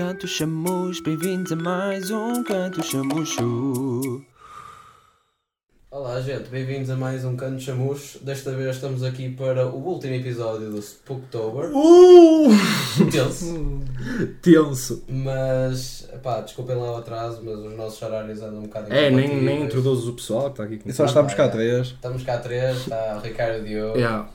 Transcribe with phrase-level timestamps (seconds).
[0.00, 4.24] Canto Chamus, bem-vindos a mais um Canto Chamucho.
[5.90, 8.16] Olá, gente, bem-vindos a mais um Canto Chamus.
[8.22, 11.70] Desta vez estamos aqui para o último episódio do Spooktober.
[11.74, 12.48] Uh!
[13.12, 13.80] Tenso.
[14.40, 15.04] Tenso.
[15.06, 19.42] Mas, pá, desculpem lá o atraso, mas os nossos horários andam um bocado É, nem,
[19.42, 20.96] nem introduzes o pessoal que está aqui E comigo.
[20.96, 21.48] só estamos cá é.
[21.48, 21.88] três.
[21.88, 23.98] Estamos cá três, está o Ricardo e Diogo.
[23.98, 24.30] Yeah.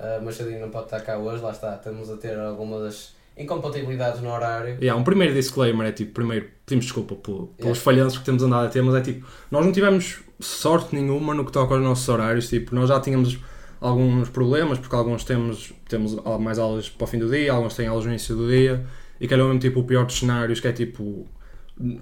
[0.00, 1.74] Uh, Machadinho não pode estar cá hoje, lá está.
[1.74, 4.76] Estamos a ter algumas incompatibilidades no horário.
[4.80, 7.80] Yeah, um primeiro disclaimer é tipo, primeiro, pedimos desculpa pelo- pelos Yeah.
[7.80, 11.44] falhanços que temos andado a ter, mas é tipo, nós não tivemos sorte nenhuma no
[11.44, 13.38] que toca aos nossos horários, tipo, nós já tínhamos
[13.80, 17.86] alguns problemas, porque alguns temos, temos mais aulas para o fim do dia, alguns têm
[17.88, 18.84] aulas no início do dia,
[19.20, 21.26] e calhou mesmo tipo o pior dos cenários, que é tipo,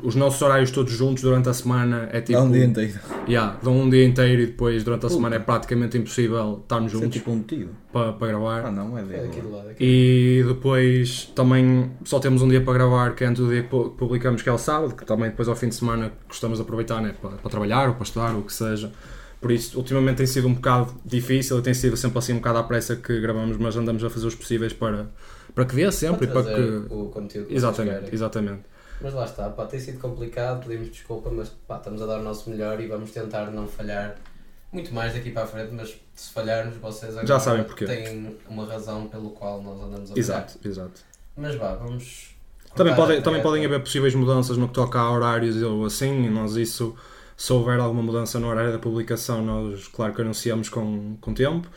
[0.02, 2.38] os nossos horários todos juntos durante a semana é tipo...
[2.38, 2.98] Dá um dia inteiro.
[3.28, 7.00] Yeah, dão um dia inteiro e depois durante a semana é praticamente impossível estarmos Isso
[7.00, 7.42] é juntos tipo um
[7.92, 8.66] para, para gravar.
[8.66, 9.56] Ah não, é É daqui do dele.
[9.56, 9.68] lado.
[9.70, 9.84] Aqui.
[9.84, 13.68] E depois também só temos um dia para gravar, que é antes do dia que
[13.68, 16.62] pu- publicamos, que é o sábado, que também depois ao fim de semana gostamos de
[16.62, 18.90] aproveitar né, para, para trabalhar ou para estudar, ou o que seja.
[19.40, 22.58] Por isso, ultimamente tem sido um bocado difícil e tem sido sempre assim um bocado
[22.58, 25.06] à pressa que gravamos, mas andamos a fazer os possíveis para,
[25.54, 26.92] para que dê sempre e Para para trazer que.
[26.94, 28.60] o conteúdo que Exatamente, exatamente.
[29.00, 32.22] Mas lá está, pá, tem sido complicado, pedimos desculpa, mas pá, estamos a dar o
[32.22, 34.16] nosso melhor e vamos tentar não falhar
[34.72, 37.86] muito mais daqui para a frente, mas se falharmos, vocês agora Já sabem porquê.
[37.86, 40.18] têm uma razão pelo qual nós andamos a falhar.
[40.18, 41.00] Exato, exato.
[41.36, 42.34] Mas vá, vamos.
[42.76, 46.30] Também, podem, também podem haver possíveis mudanças no que toca a horários ou assim, e
[46.30, 46.94] nós isso,
[47.36, 51.68] se houver alguma mudança no horário da publicação, nós claro que anunciamos com, com tempo.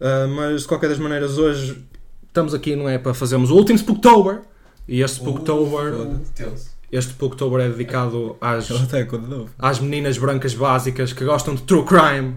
[0.00, 1.82] Ah, mas de qualquer das maneiras, hoje
[2.26, 4.42] estamos aqui, não é, para fazermos o último Spooktober,
[4.88, 6.70] e este Uh, tenso.
[6.92, 9.50] este Spooktober é dedicado às, novo.
[9.58, 12.36] às meninas brancas básicas que gostam de true crime,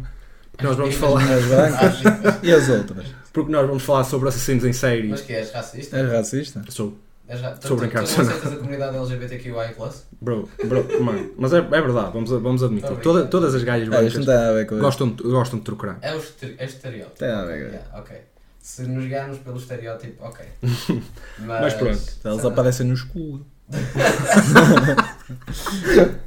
[0.51, 1.99] porque nós vamos falar, As brancas
[2.43, 3.05] e as outras.
[3.31, 5.07] porque nós vamos falar sobre assassinos em série.
[5.09, 5.97] Mas que és racista?
[5.97, 6.61] És racista?
[6.69, 7.51] Sou, És ra...
[7.51, 8.37] Estou a brincar, Tu, tu sou não não.
[8.37, 9.53] aceitas a comunidade LGBTQI+.
[10.19, 12.89] bro, bro, mano, mas é, é verdade, vamos, vamos admitir.
[13.03, 14.79] Toda- todas as gajas Ah, isto brancas isso.
[14.79, 15.97] gostam, de- gostam de true crime.
[16.01, 16.21] É o
[16.57, 17.19] é estereótipo.
[17.19, 17.67] Tem a ver.
[17.67, 18.15] Yeah, ok.
[18.61, 20.45] Se nos guiarmos pelo estereótipo, ok.
[21.39, 22.01] Mas, Mas pronto.
[22.25, 23.45] Eles aparecem no escuro.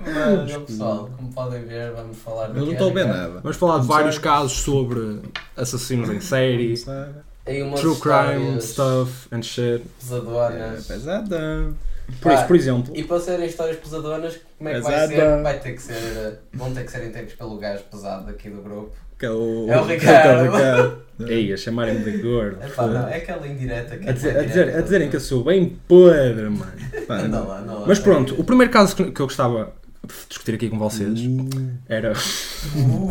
[0.01, 3.21] Mas, pessoal, como podem ver, vamos falar Eu não estou a é, ver Ricardo.
[3.29, 3.41] nada.
[3.41, 5.21] Vamos falar de vários casos sobre
[5.57, 6.75] assassinos em série,
[7.77, 9.83] true crime stuff and shit.
[9.83, 10.87] É pesadonas.
[10.87, 11.75] pesadão.
[12.21, 15.37] Por isso, Ah, por exemplo, E para serem histórias pesadonas, como é que vai Pesada.
[15.37, 15.43] ser?
[15.43, 16.39] Vai ter que ser.
[16.53, 18.93] Vão ter que ser entregues pelo gajo pesado daqui do grupo.
[19.23, 19.69] Que é o.
[19.71, 20.29] É o Ricardo.
[20.29, 21.03] é o Ricardo.
[21.31, 22.57] ei, a chamarem-me de gordo.
[22.61, 25.21] Epá, não, é aquela indireta que A, dizer, é a, dizer, a dizerem que eu
[25.21, 26.73] sou bem podre, mano.
[27.07, 27.85] Pá, Anda lá, anda lá.
[27.87, 29.75] Mas pronto, o primeiro caso que, eu gostava
[30.05, 31.49] de discutir aqui com vocês Uh,
[31.89, 32.15] era.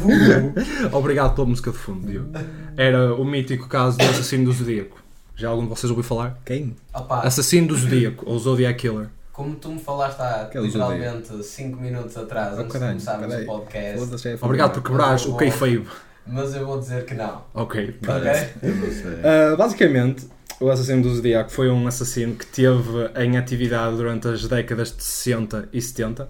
[0.92, 2.34] Obrigado pela música de fundo, Diogo.
[2.76, 5.02] Era o mítico caso do assassino do Zodíaco.
[5.38, 6.42] Já algum de vocês ouviu falar?
[6.44, 6.76] Quem?
[6.94, 9.08] Opa, Assassino do Zodíaco, ou Zodiac Killer.
[9.42, 13.46] Como tu me falaste há Aquele literalmente 5 minutos atrás, Oh, antes de começarmos o
[13.46, 15.88] podcast, Foda-se, é Obrigado por quebrares o kayfabe.
[16.28, 17.44] mas eu vou dizer que não.
[17.56, 17.98] Ok.
[18.06, 18.54] Parece.
[18.62, 19.54] Sei.
[19.54, 20.28] Uh, basicamente,
[20.60, 25.04] o assassino do Zodíaco foi um assassino que teve em atividade durante as décadas de
[25.04, 26.30] 60 e 70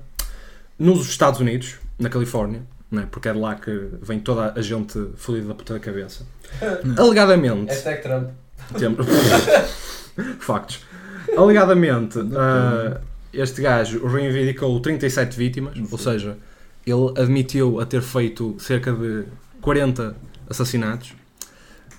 [0.80, 3.08] nos Estados Unidos, na Califórnia, né?
[3.12, 6.26] porque é de lá que vem toda a gente fodida da puta da cabeça.
[6.98, 8.30] Alegadamente, Hashtag Trump.
[8.80, 9.06] temos...
[10.40, 10.91] factos.
[11.36, 13.00] Alegadamente, uh,
[13.34, 16.38] este gajo reivindicou 37 vítimas, ou seja,
[16.86, 19.26] ele admitiu a ter feito cerca de
[19.62, 20.16] 40
[20.50, 21.14] assassinatos,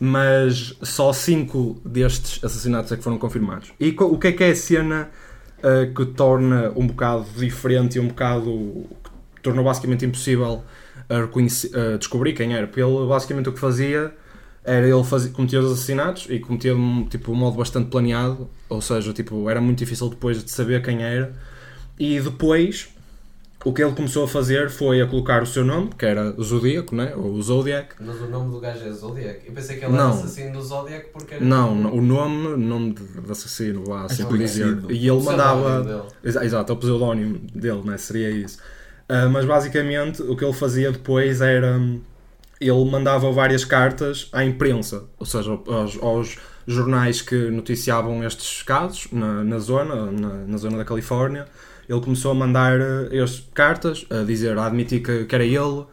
[0.00, 3.72] mas só 5 destes assassinatos é que foram confirmados.
[3.78, 5.10] E o que é que é a cena
[5.58, 8.86] uh, que torna um bocado diferente e um bocado.
[9.34, 10.62] que tornou basicamente impossível
[11.08, 12.70] a descobrir quem era?
[12.74, 14.14] Ele basicamente o que fazia
[14.64, 18.80] era ele fazia, cometia os assassinatos e cometia de tipo, um modo bastante planeado, ou
[18.80, 21.34] seja, tipo, era muito difícil depois de saber quem era.
[21.98, 22.88] E depois
[23.64, 26.94] o que ele começou a fazer foi a colocar o seu nome, que era Zodíaco,
[26.94, 27.14] né?
[27.14, 27.94] ou Zodiac.
[28.00, 29.46] Mas o nome do gajo é Zodiac.
[29.46, 30.10] Eu pensei que ele Não.
[30.10, 31.44] era assassino do Zodiac porque era.
[31.44, 34.78] Não, não, o nome, nome de, de assassino, vá assim por dizer.
[34.90, 36.06] E ele mandava.
[36.24, 37.96] Exato, é o pseudónimo dele, né?
[37.96, 38.58] seria isso.
[39.08, 41.80] Ah, mas basicamente o que ele fazia depois era.
[42.62, 49.08] Ele mandava várias cartas à imprensa, ou seja, aos, aos jornais que noticiavam estes casos
[49.10, 51.46] na, na zona, na, na zona da Califórnia.
[51.88, 52.78] Ele começou a mandar
[53.10, 55.84] estes cartas a dizer, a admitir que, que era ele,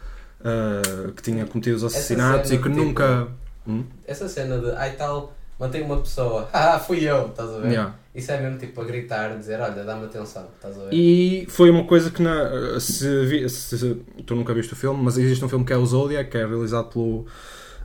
[0.43, 3.27] ah, que tinha cometido os assassinatos e que tipo- nunca.
[3.67, 3.83] Hum?
[4.05, 7.67] Essa cena de ai tal, matei uma pessoa, ah, fui eu, estás a ver?
[7.71, 7.95] Yeah.
[8.15, 10.93] Isso é mesmo tipo a gritar, dizer, olha, dá-me atenção, estás a ver?
[10.93, 13.95] E foi uma coisa que na, se, vi- se- se-
[14.25, 16.45] tu nunca viste o filme, mas existe um filme que é o Zodiac, que é
[16.45, 17.19] realizado pelo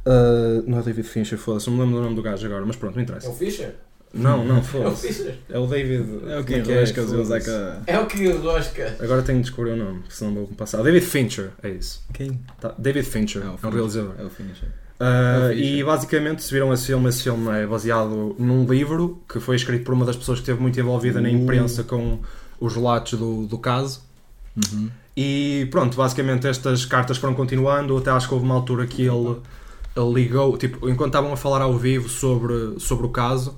[0.06, 2.76] uh, não é David Fincher, foda-se, não me lembro do nome do gajo agora, mas
[2.76, 3.28] pronto, não É interessa.
[3.28, 3.74] o Fisher?
[4.12, 5.08] Não, não, É o foda-se.
[5.08, 5.34] Fischer.
[5.50, 6.04] É o David.
[6.30, 7.44] É o que é roscas e o Foda-se.
[7.46, 7.82] Zeca.
[7.86, 8.96] É o que rosca.
[9.00, 10.82] Agora tenho de descobrir o nome, senão vou passar.
[10.82, 12.04] David Fincher, é isso.
[12.12, 12.40] Quem?
[12.60, 13.72] Tá, David Fincher, É o é Fincher.
[13.74, 14.14] realizador.
[14.18, 14.68] É É o Fincher.
[15.54, 19.84] E basicamente, se viram esse filme, esse filme é baseado num livro que foi escrito
[19.84, 21.32] por uma das pessoas que esteve muito envolvida na Uh.
[21.32, 22.20] imprensa com
[22.60, 24.02] os relatos do, do caso.
[24.56, 24.88] Uhum.
[25.16, 29.36] E pronto, basicamente estas cartas foram continuando, até acho que houve uma altura que ele,
[29.96, 33.56] ele ligou, tipo, enquanto estavam a falar ao vivo sobre, sobre o caso,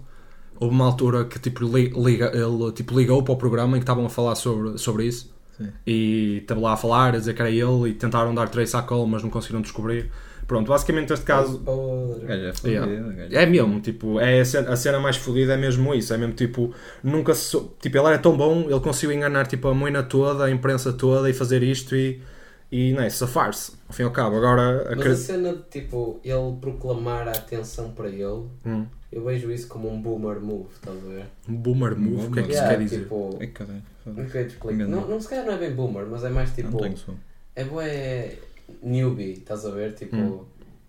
[0.59, 3.85] houve uma altura que tipo, li- liga, ele tipo, ligou para o programa em que
[3.85, 5.35] estavam a falar sobre, sobre isso.
[5.57, 5.69] Sim.
[5.87, 8.83] E estava lá a falar, a dizer que era ele, e tentaram dar trace à
[8.83, 10.11] cola, mas não conseguiram descobrir.
[10.47, 11.61] Pronto, basicamente este caso
[12.29, 12.69] é fodido.
[12.69, 12.93] Yeah.
[13.09, 16.15] o gajo é mesmo, tipo, é a cena, a cena mais fodida é mesmo isso,
[16.15, 16.73] é mesmo tipo,
[17.03, 20.45] nunca se, sou- tipo, ele era tão bom, ele conseguiu enganar tipo a moina toda,
[20.45, 22.21] a imprensa toda e fazer isto e,
[22.71, 25.63] e não é, safar-se, ao fim e ao cabo, agora Mas a acredito, cena de
[25.65, 30.69] tipo, ele proclamar a atenção para ele, hum, eu vejo isso como um boomer move,
[30.75, 31.25] estás a ver?
[31.49, 32.99] um boomer move, o que é que isso Yeah, quer dizer?
[33.01, 33.31] tipo,
[34.05, 34.73] como é que explico?
[34.73, 34.95] Enganei.
[34.95, 37.15] Não, não, se calhar não é bem boomer, mas é mais tipo, Não tenho som.
[37.55, 38.39] é bué
[38.83, 39.95] newbie, estás a ver?
[39.95, 40.45] Tipo, Hum.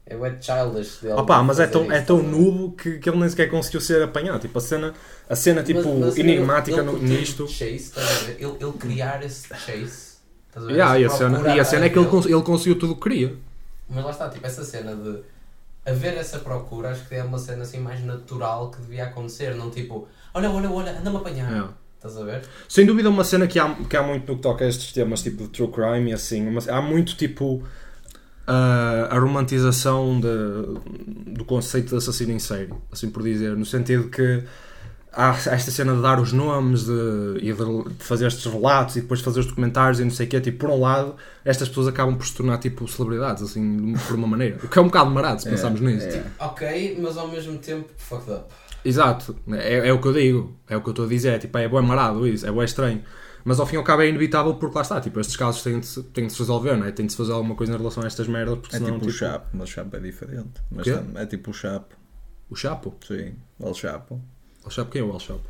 [0.05, 1.13] é bué childish dele.
[1.15, 2.27] Opa, mas é tão, é tão ver?
[2.27, 4.93] nubo que, que ele nem sequer conseguiu ser apanhado, tipo, a cena,
[5.29, 7.91] a cena tipo, Mas- mas enigmática ele- ele nisto, Chase,
[8.25, 8.35] ver?
[8.39, 10.17] Ele, ele criar esse chase,
[10.47, 10.73] estás a ver?
[10.73, 12.95] yeah, e, a cena, e a cena é que ele, cons- ele conseguiu tudo o
[12.95, 13.35] que queria,
[13.89, 15.19] Mas lá está, tipo, essa cena de
[15.85, 19.69] haver essa procura, acho que é uma cena assim mais natural que devia acontecer, não
[19.71, 21.49] tipo, olha, olha, olha, anda-me apanhar.
[21.49, 21.73] Yeah.
[21.97, 22.41] Estás a ver?
[22.69, 25.21] Sem dúvida uma cena que há, que há muito no que toca a estes temas,
[25.21, 27.63] tipo de true crime e assim, mas há muito tipo
[28.45, 34.09] a, a romantização de- do conceito de assassino em série, assim por dizer, no sentido
[34.09, 34.43] que
[35.11, 39.01] há esta cena de dar os nomes de, e de, de fazer estes relatos e
[39.01, 41.87] depois fazer os documentários e não sei o quê, tipo, por um lado, estas pessoas
[41.87, 45.09] acabam por se tornar tipo celebridades, assim, por uma maneira, o que é um bocado
[45.09, 46.05] marado se É, pensarmos nisso.
[46.15, 46.23] é.
[46.39, 48.53] Ok, mas ao mesmo tempo, fucked up.
[48.87, 51.39] Exato, é, é o que eu digo, é o que eu estou a dizer, é,
[51.39, 53.03] tipo, é bem marado isso, é bem estranho.
[53.43, 55.79] Mas ao fim e ao cabo é inevitável porque lá está, tipo, estes casos têm
[55.79, 56.91] de, se- têm de se resolver, não é?
[56.91, 59.05] Tem de se fazer alguma coisa em relação a estas merdas, porque É senão, tipo
[59.05, 60.61] o tipo, Chapo, mas o Chapo é diferente.
[60.71, 61.95] Mas é tipo o Chapo,
[62.49, 63.33] o Chapo, sim.
[63.59, 64.21] O El Chapo.
[64.65, 65.41] o Chapo quem é o El Chapo?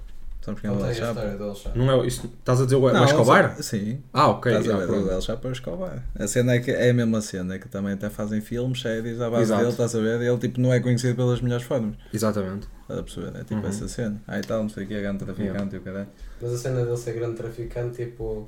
[0.47, 1.19] Sabes quem é o Contei El a Chapo?
[1.19, 1.75] história dele já.
[1.75, 3.55] Não é, isso, estás a dizer o, o Não, Escobar?
[3.59, 4.01] o- Sim.
[4.13, 4.49] Ah, ok.
[4.49, 5.07] Estás a ah, ver, pronto.
[5.07, 6.03] o El Chapo é o Escobar.
[6.17, 9.29] A cena é, que é a mesma cena, que também até fazem filmes, séries à
[9.29, 9.59] base Exato.
[9.59, 10.21] dele, estás a ver?
[10.21, 11.95] Ele tipo não é conhecido pelas melhores formas.
[12.13, 12.65] Exatamente.
[12.83, 13.39] Estás a perceber?
[13.41, 13.67] É tipo Uhum.
[13.67, 14.21] essa cena.
[14.25, 16.07] Ah e tal, não sei o que, é grande traficante e o caralho.
[16.41, 18.47] Mas a cena dele ser grande traficante, tipo.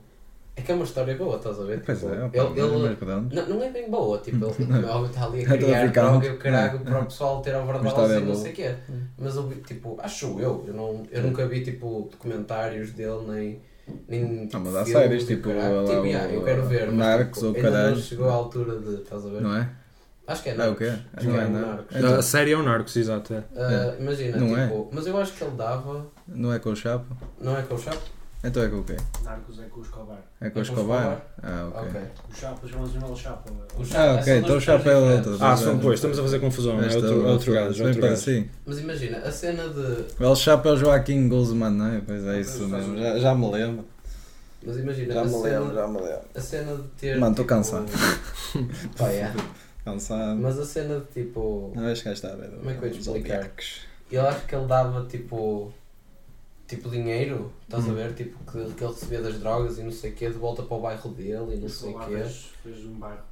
[0.59, 1.81] É que é uma história boa, estás a ver?
[1.85, 3.33] Pois Tipo, é, opa, ele, ele- pronto.
[3.35, 4.53] não, não é bem boa, tipo, ele
[4.85, 6.83] é óbvio, está ali a É criar droga e o caralho É.
[6.89, 8.75] para o pessoal ter overdose e não sei o quê.
[9.17, 13.61] Mas eu vi, tipo, acho eu, eu, não, eu nunca vi tipo documentários dele nem.
[14.07, 15.81] nem tipo, Não, mas há séries, tipo, caralho.
[15.83, 17.95] lá tipo o- yeah, eu quero ver, mas Narcos tipo, ou ainda caralho.
[17.95, 19.41] não chegou à altura de, estás a ver?
[19.41, 19.69] Não é?
[20.27, 20.77] Acho que é É o Narcos.
[20.77, 20.93] quê?
[21.13, 21.69] Acho Não que é, é o Narcos.
[21.75, 21.95] Narcos.
[21.97, 23.33] Então- A série é o Narcos, exato.
[23.33, 23.43] É.
[23.55, 24.67] Ah, imagina, Não é?
[24.67, 27.15] tipo, mas eu acho que ele dava, Não é com o Chapo?
[27.41, 27.97] não é com o Chapo?
[28.41, 28.95] Então é com o quê?
[29.23, 30.17] Narcos é com o Escobar.
[30.39, 31.21] É com o É o Escobar?
[31.43, 31.81] Ah, ok.
[31.89, 32.01] Ok.
[32.31, 33.51] O Chapo, chamamos o Chapo.
[33.51, 35.31] O Ah, Chapo- ok, então o Chapo é coisas outro.
[35.33, 35.41] diferentes.
[35.41, 35.75] Ah, são é.
[35.75, 36.81] depois, estamos a fazer confusão.
[36.81, 37.69] É Este outro, é outro gajo.
[37.69, 38.13] É bem outro gajo.
[38.23, 38.49] parecido.
[38.65, 40.05] Mas imagina, a cena de.
[40.19, 42.01] O El Chapo é o Joaquim Guzman, não é?
[42.05, 42.97] Pois é isso mesmo.
[42.97, 43.85] Já, já me lembro.
[44.65, 46.19] Mas imagina, Já a, me cena, lembro, já me lembro.
[46.35, 47.17] a cena de ter.
[47.17, 47.85] Mano, tô tipo, cansado.
[48.97, 49.33] Pá, é.
[49.83, 50.39] Cansado.
[50.39, 51.71] Mas a cena de tipo.
[51.75, 52.49] Não vais cá estar a ver.
[52.51, 53.49] Como é que eu ia explicar?
[54.11, 55.73] Eu acho que ele dava tipo.
[56.69, 57.91] Tipo dinheiro, estás Hum.
[57.91, 58.13] a ver?
[58.13, 60.77] Tipo que, que ele recebia das drogas e não sei o quê, de volta para
[60.77, 62.05] o bairro dele e não sei o quê.
[62.17, 63.23] fez, fez um bairro.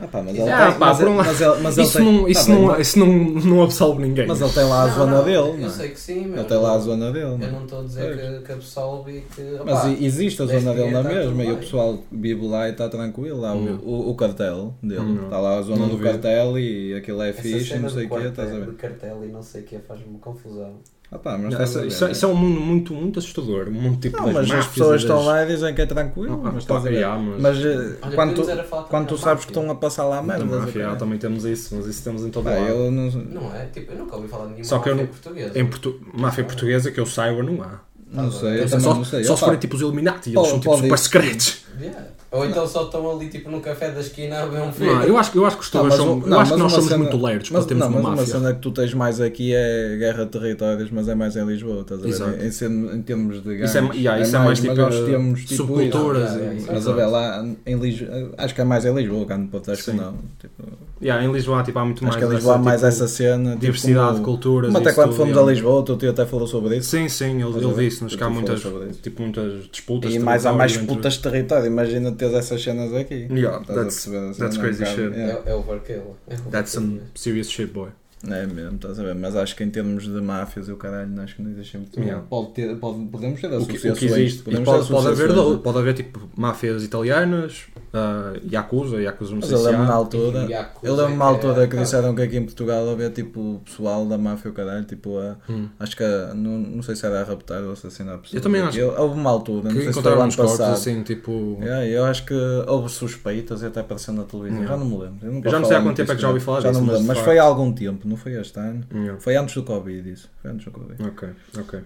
[0.00, 2.04] Ah pá, mas Ah, ele pá, tem, mas, um mas ele, mas ele Isso, tem,
[2.04, 4.26] não, tá bem, não, isso não, não absolve ninguém.
[4.26, 5.70] Mas ele tem lá a Não, zona não, dele, Eu não é?
[5.70, 6.38] sei que sim, meu.
[6.38, 7.50] Ele tem lá a zona dele, Eu não é?
[7.52, 9.42] não estou a dizer que, que absolve e que.
[9.64, 12.68] Mas opá, e- existe a zona dele na tá mesma e o pessoal vive lá
[12.68, 13.40] e está tranquilo.
[13.40, 15.20] Lá o, o, o cartel dele.
[15.24, 16.10] Está lá a zona Não do duvido.
[16.10, 18.74] cartel e aquilo é fixe e não sei o quê, estás a ver?
[18.74, 20.72] cartel e não sei o que faz-me confusão.
[21.12, 22.10] Ah pá, mas Não, essa- isso, né?
[22.12, 23.68] isso é um mundo muito, muito assustador.
[23.68, 26.42] Um mundo tipo Não, mas as pessoas das- estão lá e dizem que é tranquilo,
[26.44, 26.94] Ah, mas pá, ver?
[26.94, 29.52] yeah, mas- Mas eh, Olha, quando, tu, falar quando tu sabes que.
[29.60, 32.44] Estão a passar lá Da merda, máfia, também temos isso, mas isso temos em todo
[32.44, 32.66] Pá, lado.
[32.66, 33.66] eu não, Não é?
[33.66, 35.58] Tipo, eu nunca ouvi falar de nenhuma Só que eu não- portuguesa.
[35.58, 36.00] Em portu...
[36.12, 37.80] máfia portuguesa que eu saiba não há.
[38.10, 39.24] não sei, eu Deve ser também só não sei.
[39.24, 41.64] só se forem tipo os Illuminati, eles são tipo super secretos.
[41.80, 42.00] Yeah.
[42.34, 44.92] Ou então só estão ali tipo no café da esquina a beber um filho.
[44.94, 46.18] Não, eu acho, que- eu acho que os Não, tugas mas são.
[46.18, 47.84] o- eu não, acho que mas nós uma somos cena- muito lerdos Mas, para termos
[47.84, 48.34] não, mas uma uma máfia.
[48.34, 51.80] cena que tu tens mais aqui é guerra de territórios, mas é mais em Lisboa,
[51.82, 52.08] estás a ver?
[52.10, 52.64] Exato.
[52.64, 53.70] Em, em, em termos de gangues.
[53.70, 56.22] Isso é, yeah, isso é mais, tipo mas nós temos tipo subculturas.
[56.30, 56.38] isso.
[56.38, 59.38] Yeah, yeah, Mas a ver lá em Lisboa, acho que é mais em Lisboa, cá
[59.38, 59.96] no Porto, acho que Sim.
[59.96, 60.14] não.
[60.40, 60.64] Tipo,
[61.02, 62.16] Yeah, em Lisboa tipo, há muito acho mais.
[62.16, 63.50] que em Lisboa há essa, mais tipo, essa cena.
[63.50, 64.72] tipo, diversidade de culturas.
[64.72, 66.88] Como até quando fomos a Lisboa, o teu tio até falou sobre isso.
[66.90, 68.62] Sim, sim, ele, disse-nos que há muitas,
[69.02, 70.14] tipo, muitas disputas.
[70.14, 73.26] E mais, há mais disputas de território, imagina teres essas cenas aqui.
[73.30, 75.16] Yeah, Estás a that's, perceber a that's cena, crazy um bocado, shit.
[75.18, 75.42] yeah.
[75.46, 76.16] É, é overkill.
[76.28, 76.98] É that's overkill.
[76.98, 77.90] some serious shit, boy.
[78.30, 79.14] É mesmo, estás a ver?
[79.14, 81.98] Mas acho que em termos de máfias e o caralho, acho que não existe muito.
[82.00, 82.24] Yeah.
[82.28, 84.40] Pode ter, pode, podemos ter O que, o que existe.
[84.40, 89.30] E podemos pode, ter pode, haver, do- pode haver tipo máfias italianas, uh, Yakuza, Yakuza
[89.32, 89.94] não Mas sei eu se lembro na há.
[89.96, 93.60] altura, eu lembro na é- altura que é- disseram que aqui em Portugal havia tipo
[93.64, 95.68] pessoal da máfia o caralho, tipo a, Hum.
[95.78, 98.34] acho que a- não, não sei se era a raptar ou assassinar pessoas.
[98.34, 100.56] Eu também acho Eu, houve uma altura, não Que sei se foi ano uns cortes
[100.58, 100.72] passado.
[100.74, 101.58] assim, tipo.
[101.60, 102.34] Yeah, eu acho que
[102.66, 104.76] houve suspeitas e até apareceu na televisão, Yeah.
[104.76, 105.18] já não me lembro.
[105.26, 106.80] Eu, Eu já não sei há quanto tempo é que já ouvi falar já disso,
[106.80, 108.84] não me mas lembro, mas foi há algum tempo, não foi este ano.
[108.92, 109.20] Yeah.
[109.20, 111.02] Foi antes do Covid isso, foi antes do Covid.
[111.02, 111.28] Ok,
[111.58, 111.80] ok.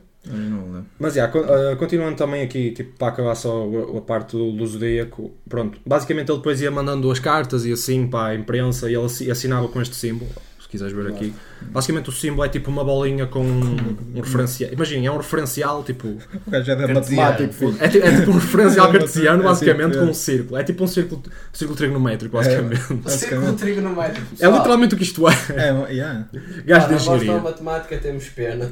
[0.98, 3.66] Mas já, con- uh, continuando também aqui, tipo, para acabar só
[3.96, 8.32] a, parte do, Zodíaco, pronto, basicamente ele depois ia mandando as cartas e assim para
[8.32, 10.30] a imprensa e ele assi- assinava com este símbolo,
[10.68, 11.32] se quiseres ver aqui.
[11.62, 13.76] Basicamente o símbolo é tipo uma bolinha com um,
[14.14, 16.94] um referencial, imaginem, é um referencial tipo, O gajo Cartesiano.
[16.94, 17.76] matemático, filho.
[17.80, 20.00] é, ti- é tipo um referencial É cartesiano tipo- basicamente é.
[20.00, 21.22] com um círculo, é tipo um círculo,
[21.54, 22.82] círculo trigonométrico basicamente.
[22.92, 24.26] O círculo trigonométrico.
[24.40, 26.28] É literalmente o que isto é, É, yeah.
[26.66, 27.32] gajo de Nós engenharia.
[27.34, 28.68] na matemática temos pena.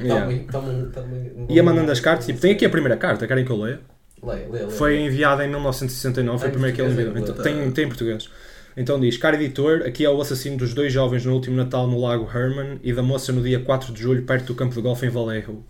[1.49, 3.79] Ia mandando as cartas, tipo, tem aqui a primeira carta, querem que eu leia?
[4.23, 4.69] Leia, leia, leia.
[4.69, 7.15] Foi enviada em 1969, foi a primeira que ele enviou.
[7.15, 8.29] é Então, tem, tem em português.
[8.77, 11.99] Então diz: Caro editor, aqui é o assassino dos dois jovens no último Natal no
[11.99, 15.03] Lago Herman e da moça no dia 4 de julho perto do campo de golfe
[15.07, 15.65] em Vallejo.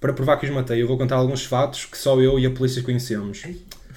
[0.00, 2.50] Para provar que os matei, eu vou contar alguns fatos que só eu e a
[2.50, 3.42] polícia conhecemos.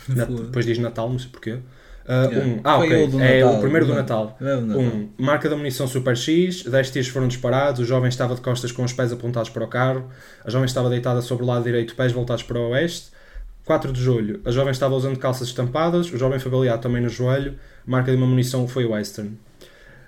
[0.09, 1.59] Na- depois diz Natal, não sei porquê.
[2.09, 2.39] Yeah.
[2.39, 3.07] um, ah, Foi ok.
[3.07, 4.37] do é Natal, o primeiro do Natal.
[4.39, 4.81] É Natal.
[4.81, 8.71] Um, marca da munição Super X, 10 tiros foram disparados, o jovem estava de costas
[8.71, 10.09] com os pés apontados para o carro,
[10.43, 13.11] a jovem estava deitada sobre o lado direito, pés voltados para o oeste.
[13.67, 17.09] 4 de julho, a jovem estava usando calças estampadas, o jovem foi baleado também no
[17.09, 17.55] joelho,
[17.85, 19.37] marca de uma munição foi Western.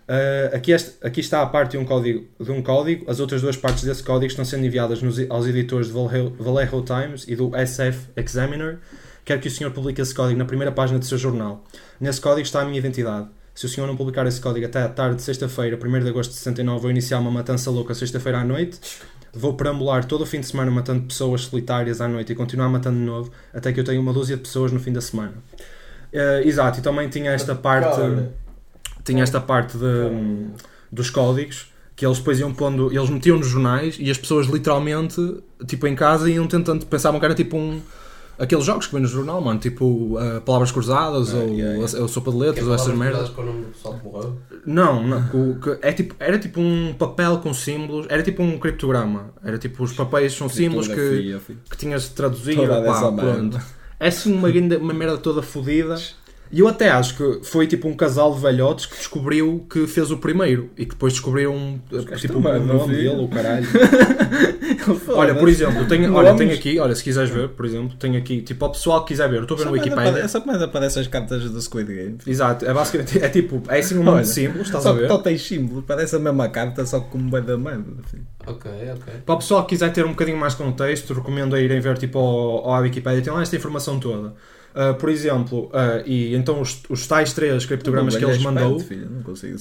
[0.08, 3.42] Uh, aqui, este- aqui está a parte de um, código, de um código, as outras
[3.42, 7.36] duas partes desse código estão sendo enviadas nos- aos editores de Vallejo, Vallejo Times e
[7.36, 8.80] do SF Examiner.
[9.24, 11.64] Quero que o senhor publique esse código na primeira página do seu jornal.
[12.00, 13.28] Nesse código está a minha identidade.
[13.54, 16.32] Se o senhor não publicar esse código até à tarde de sexta-feira, 1 de agosto
[16.32, 18.80] de 69, vou iniciar uma matança louca sexta-feira à noite.
[19.34, 22.98] Vou perambular todo o fim de semana matando pessoas solitárias à noite e continuar matando
[22.98, 25.34] de novo até que eu tenha uma dúzia de pessoas no fim da semana.
[26.12, 28.00] Uh, exato, e também tinha esta parte
[29.04, 30.48] tinha esta parte de,
[30.92, 35.20] dos códigos que eles depois iam pondo, eles metiam nos jornais e as pessoas literalmente,
[35.68, 37.82] tipo em casa, iam tentando, pensavam que era tipo um.
[38.40, 39.86] Aqueles jogos que vem no jornal, mano, tipo
[40.18, 42.00] uh, palavras cruzadas Ah, ou, yeah, yeah.
[42.02, 43.30] ou sopa de é letras ou essas merdas.
[43.30, 44.38] com o nome do pessoal que morreu.
[44.66, 45.24] Não, não.
[45.60, 49.32] que- é tipo, era tipo um papel com símbolos, era tipo um criptograma.
[49.44, 51.38] Era tipo os papéis são símbolos que,
[51.70, 52.56] que tinhas de traduzir.
[52.56, 53.60] Toda pá, pronto.
[54.00, 55.96] É assim uma, uma merda toda fodida.
[56.52, 60.10] E eu até acho que foi tipo um casal de velhotes que descobriu que fez
[60.10, 61.80] o primeiro e que depois descobriram
[62.18, 63.68] tipo o nome dele, o caralho.
[65.10, 68.42] olha, por exemplo, tenho, olha, tenho aqui, olha, se quiseres ver, por exemplo, tenho aqui,
[68.42, 70.20] tipo, ao pessoal que quiser ver, eu estou a ver no Wikipedia.
[70.20, 72.18] Essa mais aparece as cartas do Squid Game.
[72.26, 74.94] Exato, é basicamente, é tipo, é assim um monte Olha, de símbolos, estás Só a
[74.96, 75.08] que ver?
[75.08, 78.26] só tem símbolo, parece a mesma carta, só que como bem da filho.
[78.48, 79.14] Ok, ok.
[79.24, 81.98] Para o pessoal que quiser ter um bocadinho mais de contexto, recomendo a irem ver
[82.00, 84.34] tipo ao, ao Wikipedia, tem lá esta informação toda.
[84.70, 89.10] Uh, por exemplo, uh, e então os, os tais três criptogramas que é mandou, filho,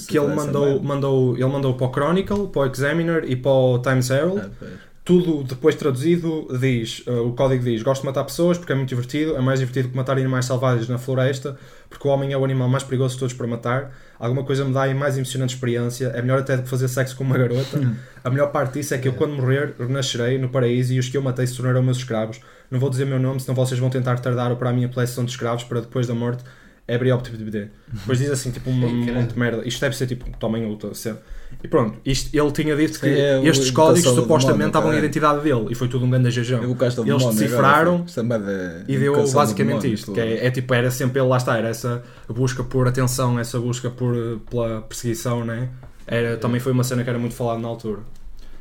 [0.07, 3.79] que ele mandou, mandou, ele mandou para o Chronicle, para o Examiner e para o
[3.79, 4.67] Times Herald, Ah.
[5.09, 8.91] Tudo depois traduzido diz, uh, o código diz, gosto de matar pessoas porque é muito
[8.91, 11.57] divertido, é mais divertido que matar animais selvagens na floresta,
[11.89, 14.75] porque o homem é o animal mais perigoso de todos para matar, alguma coisa me
[14.75, 17.97] dá a mais emocionante experiência, é melhor até do que fazer sexo com uma garota,
[18.23, 21.17] a melhor parte disso é que eu quando morrer, renascerei no paraíso e os que
[21.17, 22.39] eu matei se tornarão meus escravos,
[22.71, 25.31] não vou dizer meu nome, senão vocês vão tentar retardar para a minha coleção de
[25.31, 26.45] escravos para depois da morte,
[26.87, 27.71] every optibd.
[27.91, 31.19] Depois diz assim, tipo, um monte de merda, isto deve ser tipo, tomem outra cena.
[31.63, 35.05] E pronto, isto, ele tinha dito que é estes códigos supostamente estavam a caralho.
[35.07, 36.61] identidade dele e foi tudo um grande jejão.
[36.61, 40.91] Do Eles decifraram agora, é E deu basicamente demónio, isto, que é, é tipo, era
[40.91, 45.69] sempre ele, lá está, era essa busca por atenção, essa busca por, pela perseguição, né?
[46.07, 48.01] Era, também foi uma cena que era muito falada na altura.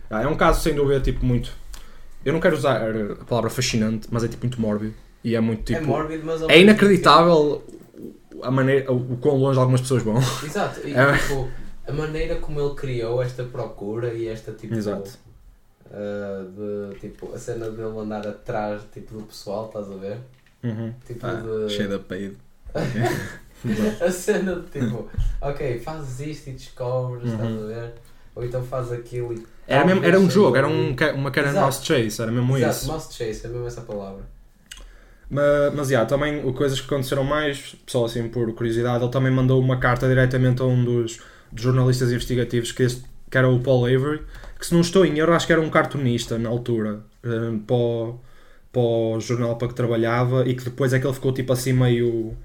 [0.09, 1.51] Ah, é um caso sem dúvida, tipo, muito.
[2.25, 2.81] Eu não quero usar
[3.21, 4.93] a palavra fascinante, mas é tipo muito mórbido.
[5.23, 5.79] E é muito tipo.
[5.79, 7.63] é mórbido, é inacreditável
[8.43, 10.17] a maneira, o, o quão longe algumas pessoas vão.
[10.43, 10.79] Exato.
[10.85, 11.17] E, É.
[11.17, 11.47] tipo,
[11.87, 14.75] a maneira como ele criou esta procura e esta, tipo...
[14.75, 15.11] Exato.
[15.91, 16.45] ah,
[16.93, 20.17] de, tipo, a cena dele andar atrás, tipo, do pessoal, estás a ver?
[20.63, 20.93] Uhum.
[21.05, 21.69] Tipo, Ah, de...
[21.73, 22.37] cheio de peido.
[24.05, 25.09] A cena de tipo,
[25.41, 27.35] ok, fazes isto e descobres, Uhum.
[27.35, 27.93] estás a ver?
[28.35, 29.45] Ou então faz aquilo e.
[29.67, 32.91] Era, mesmo, era um jogo, era um, uma cara mouse chase, era mesmo Exato, isso.
[32.93, 34.21] must chase, é mesmo essa palavra.
[35.29, 39.31] Mas, mas yeah, também o- coisas que aconteceram mais, só assim por curiosidade, ele também
[39.31, 41.19] mandou uma carta diretamente a um dos,
[41.51, 44.21] dos jornalistas investigativos, que, este, que era o Paul Avery,
[44.59, 47.29] que se não estou em erro, acho que era um cartunista na altura, eh,
[47.65, 48.19] para, o,
[48.71, 51.73] para o jornal para que trabalhava, e que depois é que ele ficou tipo assim
[51.73, 52.35] meio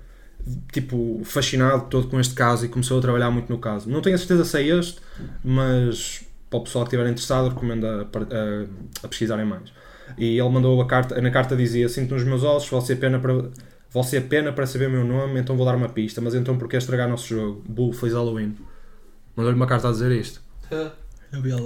[0.72, 3.88] tipo fascinado todo com este caso e começou a trabalhar muito no caso.
[3.88, 5.00] Não tenho a certeza se é este,
[5.44, 8.66] mas para o pessoal que estiver interessado, recomendo a, a-
[9.04, 9.72] a pesquisarem mais.
[10.18, 13.18] E ele mandou a carta, na carta dizia: Sinto nos meus ossos, vale ser pena
[13.18, 13.50] para.
[13.94, 16.20] Vale ser pena para saber meu nome, então vou dar uma pista.
[16.20, 17.62] Mas então porquê estragar nosso jogo?
[17.68, 18.56] Bull, feliz Halloween.
[19.36, 20.40] Mandou-lhe uma carta a dizer isto.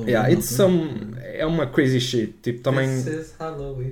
[0.09, 2.35] Yeah, it's some, é uma crazy shit.
[2.41, 2.89] Tipo, também.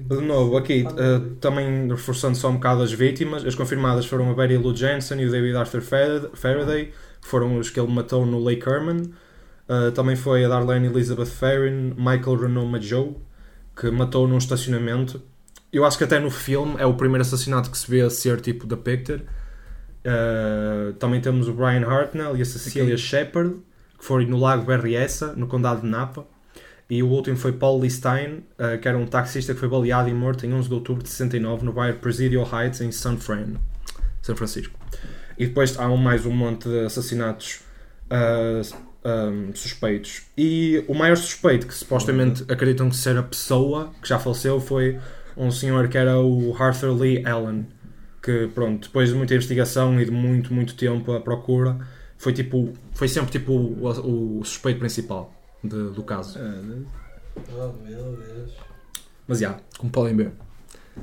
[0.08, 4.34] De novo, aqui, uh, também reforçando só um bocado as vítimas, as confirmadas foram a
[4.34, 8.24] Betty Lou Jensen e o David Arthur Farad- Faraday, que foram os que ele matou
[8.24, 9.10] no Lake Herman.
[9.68, 13.16] Uh, também foi a Darlene Elizabeth Farron, Michael Renault Majo,
[13.76, 15.20] que matou num estacionamento.
[15.72, 18.40] Eu acho que até no filme é o primeiro assassinato que se vê a ser
[18.40, 19.24] tipo depicted.
[20.04, 23.56] Uh, também temos o Brian Hartnell e a Cecilia Shepard,
[23.98, 26.26] que foram no Lago Berryessa, no condado de Napa.
[26.90, 30.06] E o último foi Paul Lee Stein, eh, que era um taxista que foi baleado
[30.06, 33.54] e morto em 11 de outubro de 69 no bairro Presidio Heights, em San Fran,
[34.20, 34.78] São Francisco.
[35.38, 37.60] E depois há um- mais um monte de assassinatos
[38.10, 38.60] ah,
[39.02, 40.24] ahm, suspeitos.
[40.36, 44.98] E o maior suspeito, que supostamente acreditam que ser a pessoa que já faleceu, foi
[45.38, 47.66] um senhor que era o Arthur Lee Allen.
[48.24, 51.76] Que, pronto, depois de muita investigação e de muito, muito tempo à procura,
[52.16, 55.30] foi, tipo, foi sempre tipo o, o suspeito principal
[55.62, 56.38] de- do caso.
[57.52, 58.52] Oh meu Deus.
[59.28, 60.32] Mas já, como podem ver.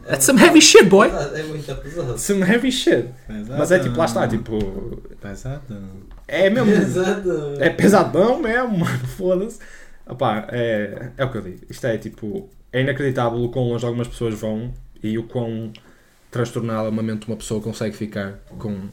[0.08, 1.10] That's some heavy shit, boy!
[1.10, 2.18] É muito pesado.
[2.18, 3.10] Some heavy shit.
[3.58, 4.58] Mas é tipo, lá está, tipo.
[5.20, 5.62] Pesado.
[6.28, 6.72] É mesmo.
[6.72, 7.30] Exato.
[7.60, 9.00] É pesadão mesmo, mano.
[9.18, 9.60] Foda-se.
[10.08, 11.60] Opá, é, é o que eu digo.
[11.70, 12.50] Isto é tipo.
[12.72, 14.74] É inacreditável o quão longe algumas pessoas vão
[15.04, 15.74] e o quão
[16.32, 18.88] transtornada uma mente uma pessoa consegue ficar com.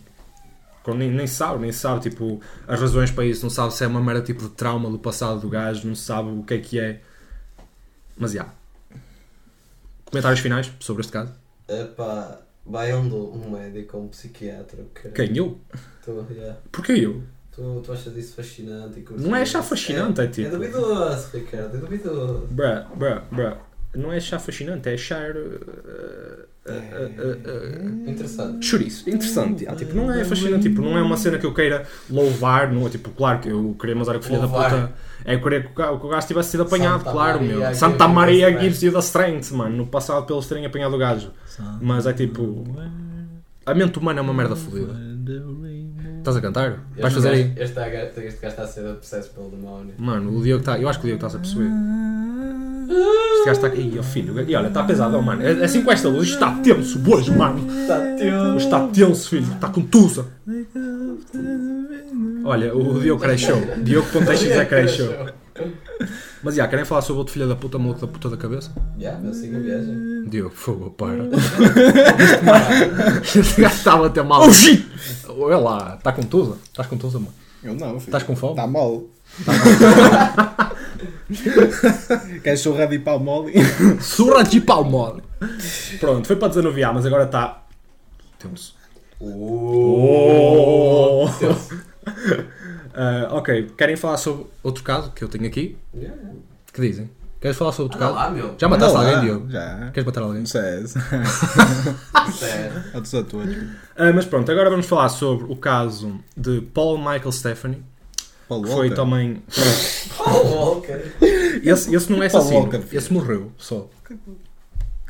[0.83, 3.87] com nem, nem sabe, nem sabe tipo as razões para isso, não sabe se é
[3.87, 6.79] uma mera tipo de trauma do passado do gajo, não sabe o que é que
[6.81, 7.01] é.
[8.17, 8.49] Mas já.
[10.07, 11.33] Comentários finais sobre este caso?
[11.69, 14.85] Epá, vai onde um médico ou um psiquiatra.
[14.95, 15.15] caralho.
[15.15, 15.37] Quem?
[15.37, 15.61] Eu?
[16.05, 16.59] Tu, yeah.
[16.73, 17.23] Porquê eu?
[17.53, 19.05] tu, tu achas isso fascinante?
[19.19, 22.47] Não é achar fascinante, é tipo- É duvidoso, Ricardo, é duvidoso.
[22.51, 23.57] Bruh, bruh, bruh.
[23.95, 25.31] Não é achar fascinante, é achar.
[25.35, 25.39] uh,
[26.67, 28.65] uh, uh, uh, Interessante.
[28.67, 29.65] Chouriço, interessante.
[29.65, 32.87] já, tipo, não é fascinante, tipo, não é uma cena que eu queira louvar, não
[32.87, 34.93] é tipo, claro que eu queria mas era que filha da puta.
[35.25, 37.57] É eu queria que o ga- que o gajo tivesse sido apanhado, Santa claro, Maria
[37.59, 37.75] meu.
[37.75, 38.61] Santa the Maria strength.
[38.63, 39.77] gives you the strength, mano.
[39.77, 41.31] No passado pelos terem apanhado o gajo.
[41.81, 42.65] Mas é tipo.
[43.67, 44.93] A mente humana é uma merda fodida.
[46.19, 46.85] Estás a cantar?
[46.99, 47.53] Vais fazer aí?
[47.57, 49.95] Este gajo este gajo está a ser possesso pelo demónio.
[49.99, 50.79] Mano, o Diogo está.
[50.79, 51.71] Eu acho que o Diogo está a perceber.
[53.49, 53.81] Gajo está aqui.
[53.81, 54.39] Ih, filho.
[54.49, 55.43] E olha, está pesadão, mano.
[55.43, 56.29] É assim com esta luz.
[56.29, 57.67] Está tenso hoje, mano.
[57.81, 58.57] Está teu.
[58.57, 59.53] Está tenso, filho.
[59.53, 60.27] Está contusa.
[62.45, 63.57] Olha, o Diogo cresceu.
[63.83, 65.27] Diogo.xx é cresceu.
[66.43, 68.71] Mas já, querem falar sobre outro filho da puta, maluco da puta da cabeça?
[68.99, 70.29] Já, eu sigo a viagem.
[70.29, 71.25] Diogo, por favor, para.
[73.23, 74.43] Este gajo estava até mal.
[75.29, 76.57] Olha lá, está contusa?
[76.65, 77.33] Estás contusa, mano?
[77.63, 78.09] Eu não, filho.
[78.09, 78.53] Estás com fome?
[78.53, 79.07] Está mole.
[82.43, 83.53] Queres churrado e pau mole?
[84.01, 85.23] Surra de palmole.
[86.01, 87.63] Pronto, foi para desanuviar, mas agora está.
[88.39, 88.75] Tenso.
[89.21, 91.29] Oh.
[92.95, 95.77] Ah, ok, querem falar sobre outro caso que eu tenho aqui?
[95.95, 96.11] Já,
[96.73, 97.11] Que dizem?
[97.41, 98.27] Queres falar sobre outro Anda caso?
[98.27, 98.55] lá, meu.
[98.59, 99.49] Já mataste alguém, Diogo?
[99.51, 99.91] Já.
[99.93, 100.41] Queres matar alguém?
[100.41, 100.87] Não sei.
[102.33, 102.85] Sério.
[102.95, 103.57] A todos.
[103.97, 107.85] Ah, mas pronto, agora vamos falar sobre o caso de Paul Michael Stephanie.
[108.49, 108.95] Paul que Foi Walker.
[108.95, 109.43] também.
[110.21, 110.95] Oh, ok.
[111.63, 112.61] Esse, esse não é Paul assassino.
[112.63, 113.89] Walker, esse morreu só.
[114.07, 114.15] Que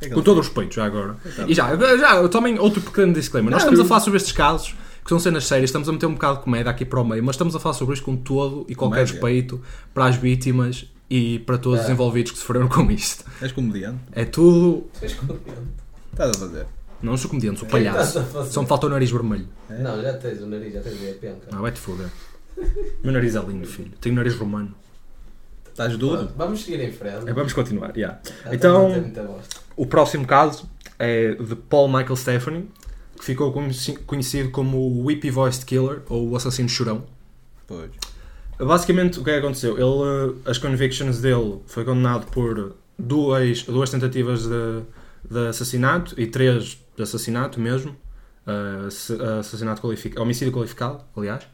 [0.05, 1.17] é que Com todo o respeito, já agora.
[1.47, 3.51] E já, já também outro pequeno disclaimer.
[3.51, 6.13] Nós estamos a falar sobre estes casos, que são cenas sérias, estamos a meter um
[6.15, 8.65] bocado de comédia aqui para o meio, mas estamos a falar sobre isto com todo
[8.69, 9.13] e qualquer Comédia?
[9.15, 9.63] respeito
[9.95, 11.93] para as vítimas e para todos os É.
[11.93, 13.25] envolvidos que sofreram com isto.
[13.41, 13.99] És comediante?
[14.13, 14.85] É tudo.
[14.99, 15.41] Tu és contente.
[16.13, 16.67] Estás a fazer?
[17.03, 17.99] Não sou comediante, sou é palhaço.
[18.09, 18.53] estás a fazer?
[18.53, 19.49] Só me falta o nariz vermelho.
[19.71, 21.49] Não, já tens o nariz, já tens a penca.
[21.53, 22.09] Ah, vai-te foder.
[23.03, 23.91] Meu nariz é lindo, filho.
[24.01, 24.75] Tenho nariz romano.
[25.71, 26.29] Estás duro?
[26.37, 27.29] Vamos seguir em frente.
[27.29, 28.19] É, vamos continuar, yeah.
[28.53, 29.57] Então- ter muita bosta.
[29.77, 30.69] O próximo caso
[30.99, 32.69] é de Paul Michael Stephanie,
[33.17, 37.05] que ficou conheci- conhecido como o Whippy Voiced Killer, ou o assassino chorão.
[37.67, 37.91] Pois.
[38.59, 39.75] Basicamente, o que é que aconteceu?
[39.79, 44.83] Ele, eh, as convictions dele foi condenado por duas, duas tentativas de,
[45.31, 47.95] de assassinato e três de assassinato mesmo.
[48.91, 51.47] Se- assassinato qualificado, homicídio qualificado, aliás.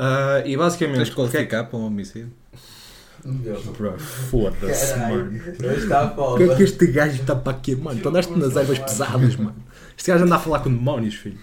[0.00, 0.96] Eh, e basicamente.
[0.96, 2.32] Tens que é que- qualificar para um homicídio?
[3.98, 5.40] Foda-se, mano.
[6.16, 8.00] O que é que este gajo está para aqui, mano?
[8.00, 9.56] Tu andaste nas ervas pesadas, mano.
[9.96, 11.36] Este gajo anda a falar com demónios, filho.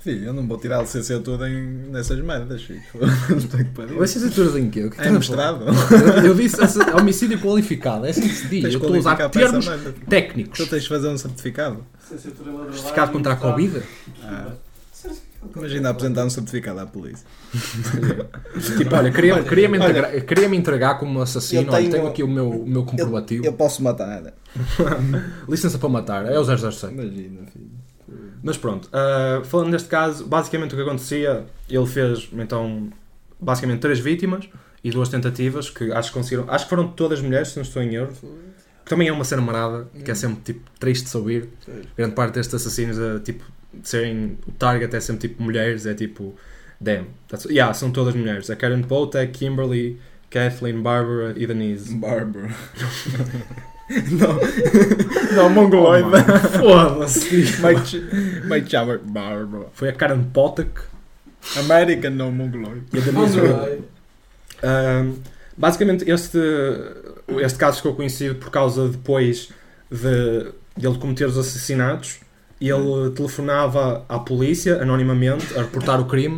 [0.00, 2.82] Filho, eu não vou tirar a licenciatura em, nessas merdas, filho.
[2.92, 3.98] Puta que pariu.
[3.98, 4.84] Vai ser tudo em quê?
[4.84, 5.64] O que É mestrado.
[6.18, 6.56] Eu, eu disse
[7.00, 8.62] homicídio qualificado, é assim que se diz.
[8.62, 9.66] Tens Eu estou a usar termos
[10.08, 10.58] técnicos.
[10.58, 11.86] Tu tens de fazer um certificado.
[12.10, 13.36] Certificado contra a.
[13.36, 13.80] Covid?
[14.24, 14.48] Ah.
[15.56, 17.26] Imagina apresentar um certificado à polícia.
[18.78, 21.62] Tipo, olha, queria-me queria entregar, queria -me entregar como assassino.
[21.62, 23.44] Eu tenho- tenho aqui o meu, o meu comprovativo.
[23.44, 24.34] Eu posso matar.
[25.48, 26.26] Licença para matar.
[26.30, 26.92] É o 007.
[26.92, 27.70] Imagina, filho.
[28.42, 32.90] Mas pronto, ah, falando neste caso, basicamente o que acontecia, ele fez então
[33.40, 34.48] basicamente três vítimas
[34.84, 37.80] e duas tentativas que acho que conseguiram, acho que foram todas mulheres, se não estou
[37.82, 38.12] em erro,
[38.84, 41.48] que também é uma cena marada, que é sempre tipo triste de se ouvir.
[41.96, 43.44] Grande parte destes assassinos é tipo
[43.82, 46.34] serem o target é sempre tipo mulheres, é tipo
[46.80, 47.06] damn.
[47.28, 48.50] That's, yeah, são todas mulheres.
[48.50, 49.98] A Karen Potek, Kimberly,
[50.30, 51.94] Kathleen, Barbara e Denise.
[51.94, 52.48] Bárbaro.
[55.34, 56.08] Não, mongoloide.
[56.58, 57.44] Foda-se.
[58.44, 59.68] Mike chama Bárbaro.
[59.72, 60.70] Foi a Karen Potek
[61.58, 62.82] American, não mongoloide.
[62.92, 63.38] e a Denise.
[64.62, 65.18] Um,
[65.56, 66.38] basicamente, este,
[67.40, 69.50] este caso ficou conhecido por causa depois
[69.90, 72.20] de, de ele cometer os assassinatos.
[72.68, 76.36] Ele telefonava à polícia anonimamente a reportar o crime,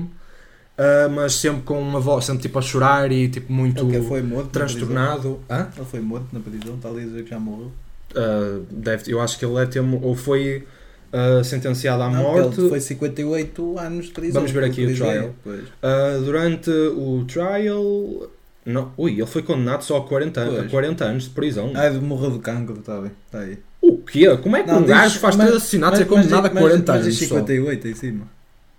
[0.78, 4.22] uh, mas sempre com uma voz, sempre tipo a chorar e tipo muito Ele foi
[4.22, 4.46] morto.
[4.46, 5.40] na transtornado.
[5.50, 5.68] Hã?
[5.76, 7.70] Ele foi morto na prisão, está ali a dizer que já morreu.
[8.12, 10.64] Uh, deve, eu acho que ele é termo, ou foi
[11.12, 12.68] uh, sentenciado à Não, morte.
[12.68, 14.34] Foi 58 anos de prisão.
[14.40, 15.30] Vamos ver aqui o trial.
[15.46, 18.30] Uh, durante o trial.
[18.66, 20.70] Não, ui, ele foi condenado só a 40, an- a Pois.
[20.70, 21.72] 40 anos de prisão.
[21.74, 23.10] Ah, morreu de cancro, está bem.
[23.26, 23.58] Está aí.
[23.87, 24.37] O quê?
[24.38, 26.47] Como é que Não, um gajo faz mas- três assassinatos e é Mas- mas- condenado
[26.47, 27.16] a mas- 40 mas anos?
[27.16, 27.35] diz só?
[27.37, 28.29] 58 em cima.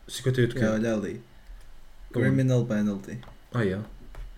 [0.08, 0.64] 58 quê?
[0.64, 1.22] É, olha ali.
[2.14, 2.26] Como?
[2.26, 3.18] Criminal penalty.
[3.54, 3.86] Ah, yeah.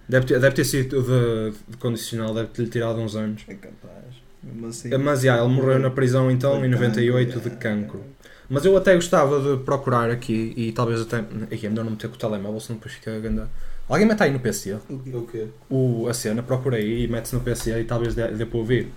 [0.08, 3.44] deve, ter, deve ter sido de, de condicional, deve ter-lhe tirado uns anos.
[3.48, 4.04] É capaz.
[4.44, 4.90] Mesmo assim.
[4.98, 8.04] Mas yeah, ele morreu na prisão então em 98 cancro, de cancro.
[8.50, 11.18] Mas eu até gostava de procurar aqui e talvez até.
[11.54, 13.50] Aqui é melhor não meter com o telemóvel, senão depois fica ganda.
[13.90, 14.78] Alguém mete aí no PC
[15.14, 15.48] O quê?
[15.70, 18.90] o, a cena, procura aí e mete-se no PC e talvez dê, dê para ouvir.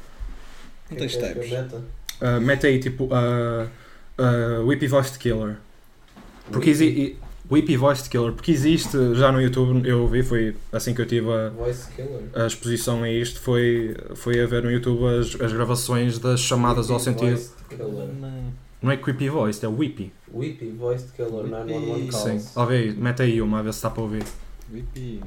[0.91, 1.77] Não tens Que é é meta?
[2.21, 3.69] Uh, mete aí tipo uh,
[4.19, 5.57] uh, Whippy Voiced Killer.
[6.51, 7.19] Porque existe.
[7.51, 11.33] Whippy Voiced Killer, porque existe já no YouTube, eu vi, foi assim que eu tive
[11.33, 11.89] a, Voice
[12.33, 16.93] a exposição a isto, foi, foi a ver no YouTube as, as gravações das chamadas
[16.93, 17.41] ao sentido.
[18.81, 20.13] Não é Creepy Voiced, é Whippy.
[20.33, 22.11] Whippy Voiced Killer 911 Whippy.
[22.13, 22.43] calls.
[22.43, 22.51] Sim.
[22.55, 24.23] Ó, vê aí, mete aí uma, a ver se está para ouvir.
[24.73, 25.21] Listen.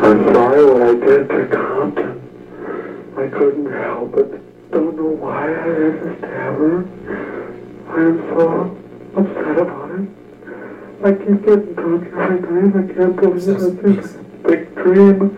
[0.00, 2.07] I'm sorry what I did to Compton.
[3.28, 4.40] I couldn't help it.
[4.72, 6.76] Don't know why I had to stab her.
[7.92, 8.44] I am so
[9.20, 10.08] upset about it.
[11.04, 12.72] I keep getting drunk every night.
[12.72, 15.36] I can't believe it's this big dream.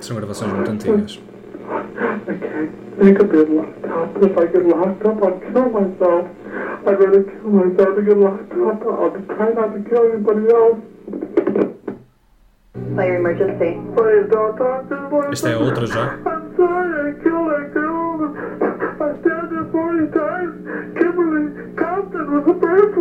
[0.00, 1.20] São gravações muito antigas.
[1.70, 4.10] I can't think of being locked up.
[4.24, 6.26] If I get locked up, I'll kill myself.
[6.84, 8.82] I'd rather kill myself than get locked up.
[8.82, 10.80] I'll try not to kill anybody else.
[12.96, 13.78] Fire emergency.
[13.94, 15.30] Please don't talk to me.
[15.30, 16.39] Esta é outra já.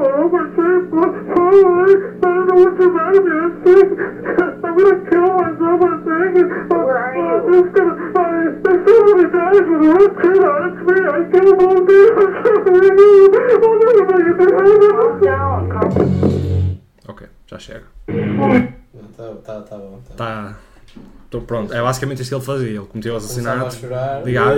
[0.04, 0.50] Heaven.
[15.22, 15.70] down.
[15.70, 17.84] Calm Ok, já chega.
[19.18, 20.00] Tá, tá, tá bom.
[20.08, 20.14] Tá.
[20.16, 20.56] Tá.
[21.30, 21.74] Tô pronto.
[21.74, 22.68] É basicamente isto que ele fazia.
[22.70, 23.78] Ele cometeu os Começava a assassinatos.
[23.78, 24.24] chorar.
[24.26, 24.56] ligava,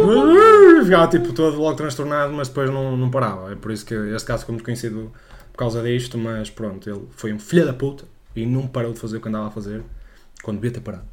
[0.83, 3.51] ficava tipo todo logo transtornado, mas depois não, não parava.
[3.51, 5.11] É por isso que este caso ficou muito conhecido
[5.61, 8.03] causa disto, mas pronto, ele foi um filho da puta
[8.35, 9.81] e não parou de fazer o que andava a fazer
[10.43, 11.05] quando devia ter parado.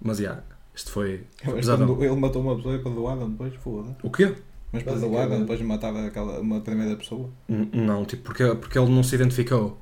[0.00, 0.40] Mas já,
[0.74, 1.86] isto foi pesadão.
[1.88, 3.96] quando ele matou uma pessoa e perdoaram depois, foda.
[4.02, 4.34] O quê?
[4.72, 7.28] Mas perdoaram depois de matar aquela, uma primeira pessoa.
[7.48, 9.78] N- Não, tipo, porque, porque ele não se identificou.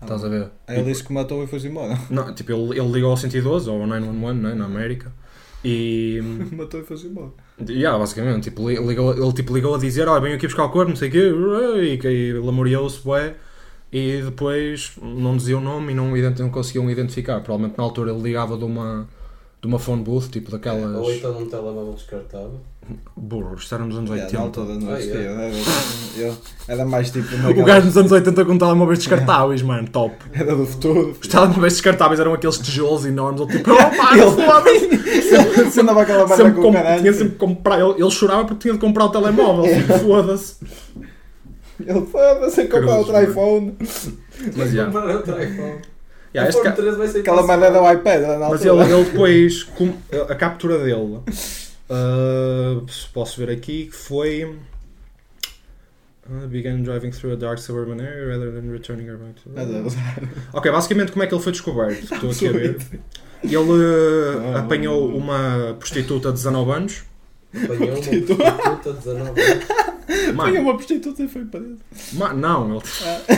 [0.00, 0.48] Ah, Estás a ver?
[0.66, 1.98] Aí ele disse que matou e foi-se embora.
[2.08, 5.12] Não, tipo, ele, ele ligou ao 112 ou ao 911 né, na América
[5.64, 6.20] e.
[6.52, 7.30] matou e foi-se embora.
[7.68, 10.70] Yeah, basicamente, tipo, li- ligou, ele tipo, ligou a dizer, olha, venho aqui buscar o
[10.70, 11.32] corpo, não sei o quê,
[11.94, 13.34] e, que- e lamoreou-se, bué,
[13.92, 17.40] e depois não dizia o nome e não, não conseguiam identificar.
[17.40, 19.08] Provavelmente na altura ele ligava de uma,
[19.60, 20.96] de uma phone booth, tipo daquelas...
[20.96, 22.60] Ou então num telemóvel descartável.
[23.16, 24.38] Burro, isto era nos anos Yeah, 80.
[24.38, 25.20] na altura não Ah, existia.
[25.20, 25.42] yeah.
[25.44, 25.54] Era,
[26.28, 27.32] eu- era mais tipo.
[27.34, 30.16] O naquela- gajo nos anos 80 com telemóveis descartáveis, mano, top.
[30.32, 31.14] Era do futuro.
[31.20, 34.90] Os telemóveis descartáveis eram aqueles tijolos enormes, ele tipo, opa, foda-se!
[35.70, 37.00] Você andava aquela Sempre com o caralho.
[37.02, 40.56] tinha sempre que comprar, ele, ele chorava porque tinha de comprar o telemóvel, tipo, foda-se.
[41.78, 43.76] Ele foda-se, comprar outro iPhone.
[44.56, 44.90] Mas, yeah.
[44.92, 45.78] Comprar outro iPhone.
[46.34, 49.62] Yeah, este ca- 13 vai ser Aquela merda era o iPad Mas ele, ele depois,
[49.76, 49.92] com-
[50.28, 51.18] a captura dele,
[51.90, 54.44] uh, posso ver aqui, que foi.
[56.30, 59.50] uh, began driving through a dark suburban area rather than returning her back to.
[60.52, 62.14] Ok, basicamente como é que ele foi descoberto?
[62.14, 62.76] Estou aqui a ver.
[63.42, 67.02] Ele uh, apanhou uma prostituta de 19 anos.
[67.54, 69.64] Apanhou uma prostituta de 19 anos.
[70.10, 71.76] Foi Mano, uma prostituta e foi preso.
[72.14, 72.82] ma- não, ele.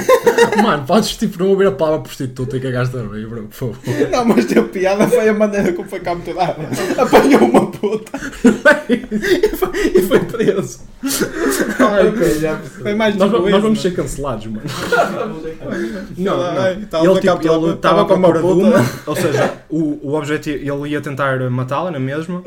[0.63, 3.77] Mano, podes tipo não ouvir a palavra prostituta e cagaste a rir, bro, por favor.
[4.11, 6.57] Não, mas teve piada foi a maneira como foi capturada.
[6.99, 8.13] Apanhou uma puta
[8.89, 10.81] e foi, e foi preso.
[11.05, 12.83] ok, já percebi.
[12.83, 14.63] Foi mais Nós, tipo nós isso, vamos ser cancelados, mano.
[16.17, 18.55] Não, Não, Ele, a tipo, estava com uma de puta.
[18.67, 22.43] uma, ou seja, o, o objetivo, ele ia tentar matá-la na mesma,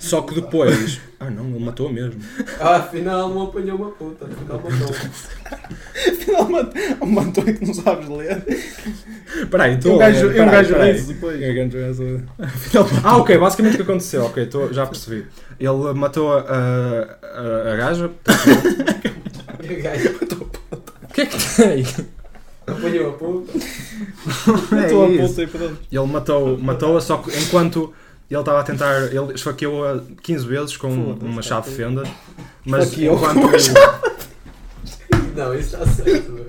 [0.00, 1.00] só que depois.
[1.18, 2.20] Ah não, ele matou mesmo.
[2.60, 4.26] Ah, afinal não apanhou uma puta.
[4.26, 4.94] Afinal matou.
[6.12, 8.44] Afinal, matou- mantou que não sabes ler.
[9.34, 11.40] Espera aí, E estou um a gajo, e um gajo disse depois.
[13.02, 15.26] Ah, ok, basicamente o que aconteceu, ok, tô, já percebi.
[15.58, 18.10] Ele matou a, a, a gaja.
[19.68, 20.08] E o gajo
[21.02, 21.86] O que é que tem?
[22.66, 23.52] apanhou a puta.
[24.76, 25.28] Matou a É isso.
[25.28, 25.78] puta e pronto.
[25.90, 27.92] Ele matou- matou-a, só que enquanto
[28.30, 29.02] ele estava a tentar.
[29.12, 31.84] Ele esfaqueou-a 15 vezes com uma chave de foi.
[31.84, 32.08] fendas.
[32.64, 33.34] Mas Esfaqueou enquanto.
[33.34, 33.56] com uma
[35.36, 36.46] Não, isso está certo, meu.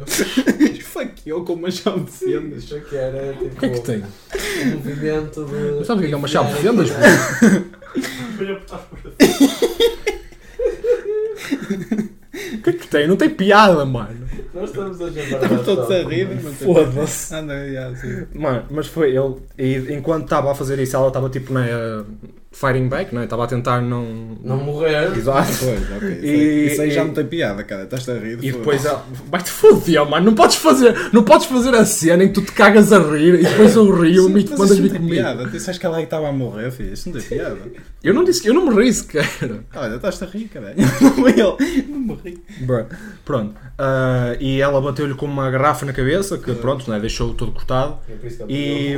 [0.71, 2.63] Esfaqueou com uma chave de fendas.
[2.63, 3.45] Isto aqui era tipo.
[3.45, 4.03] O que é que tem?
[4.65, 5.75] Um movimento de.
[5.77, 6.89] Mas sabes o que é que é uma chave de fendas?
[12.53, 13.07] O que é que tem?
[13.07, 14.26] Não tem piada, mano.
[14.53, 15.43] Nós estamos a chamar.
[15.43, 16.27] Estamos todos a rir.
[16.43, 17.35] mas- Foda-se.
[17.35, 17.53] Anda,
[17.95, 18.25] sim.
[18.33, 19.35] Mano, mas foi ele.
[19.57, 21.61] E enquanto estava a fazer isso, ela estava tipo na.
[21.61, 22.05] uh,
[22.51, 23.25] fighting back, não é?
[23.25, 24.37] Estava a tentar não.
[24.43, 25.15] Não morrer.
[25.15, 25.51] Exato.
[25.59, 26.09] Pois, ok.
[26.09, 27.83] Isso, E- aí, isso aí já não tem piada, cara.
[27.83, 28.39] Estás a rir.
[28.41, 29.05] E depois ela.
[29.29, 30.25] Vai-te foder, mano.
[30.27, 30.95] Não podes fazer.
[31.13, 33.91] Não podes fazer a cena em que tu te cagas a rir e depois eu
[33.91, 35.15] rio e tu mandas isso vir não tem comigo.
[35.21, 35.43] piada.
[35.43, 36.93] Tu disseste que ela aí estava a morrer, filho.
[36.93, 37.57] Isso não tem piada.
[38.03, 39.27] Eu não disse que eu não me ri sequer.
[39.75, 40.75] Olha, estás a rir, caralho.
[41.01, 41.83] Não ele.
[41.89, 42.43] Não me ri.
[42.61, 42.85] Bruh.
[43.25, 43.55] Pronto.
[43.77, 47.99] Ah, e ela bateu-lhe com uma garrafa na cabeça, que pronto, né, deixou todo cortado.
[48.09, 48.97] É E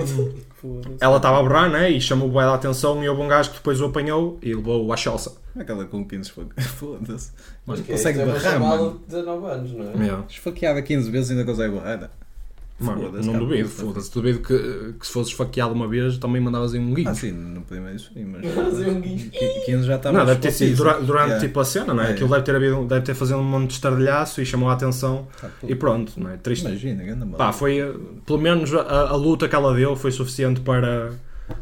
[1.00, 1.90] ela estava a berrar, né?
[1.90, 4.92] E chamou bem a atenção e houve um gajo que depois o apanhou e levou
[4.92, 5.36] à chalça.
[5.58, 6.66] Aquela com 15 esfaqueadas.
[6.72, 7.32] Foda-se.
[7.66, 9.02] Mas Porque consegue é barrar, mano.
[9.08, 10.06] de 19 anos, não é?
[10.06, 10.26] Yeah.
[10.30, 12.10] Esfaqueada 15 vezes e ainda consegue barrar.
[12.80, 14.12] Mano, não duvido, foda-se.
[14.14, 17.10] Duvido que, que se fosses esfaqueado uma vez também mandavas aí um guinho.
[17.10, 18.54] Ah, sim, no primeiro sim, mas.
[18.54, 19.30] Fazer um guincho.
[19.66, 21.06] 15 já está Não, mais deve ter sido fortíssimo.
[21.06, 21.46] durante, Yeah.
[21.48, 22.08] tipo a cena, não é?
[22.08, 22.12] É.
[22.14, 25.28] Aquilo deve ter, havido, deve ter fazido um monte de estardalhaço e chamou a atenção
[25.60, 25.68] pô.
[25.68, 26.38] e pronto, não é?
[26.38, 26.66] Triste.
[26.66, 27.38] Imagina, grande mal.
[27.38, 27.80] Pá, foi,
[28.26, 31.12] pelo menos a, a luta que ela deu foi suficiente para,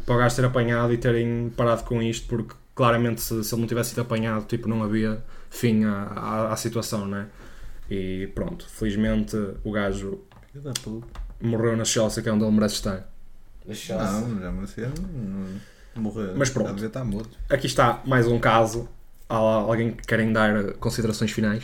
[0.06, 3.60] para o gajo ter apanhado e terem parado com isto, porque claramente se, se ele
[3.62, 7.26] não tivesse sido apanhado, tipo, não havia fim à, à, à situação, né?
[7.90, 10.20] E pronto, felizmente o gajo
[10.58, 11.06] Filho da puta.
[11.40, 13.08] morreu na Chelsea, que é onde ele merece estar.
[13.66, 14.22] Na chance.
[14.24, 14.88] Não, já merecia
[15.94, 16.32] não morrer.
[16.36, 16.84] Mas pronto.
[16.84, 17.36] Estar morto.
[17.48, 18.88] Aqui está mais um caso.
[19.28, 21.62] Há alguém que querem dar considerações finais?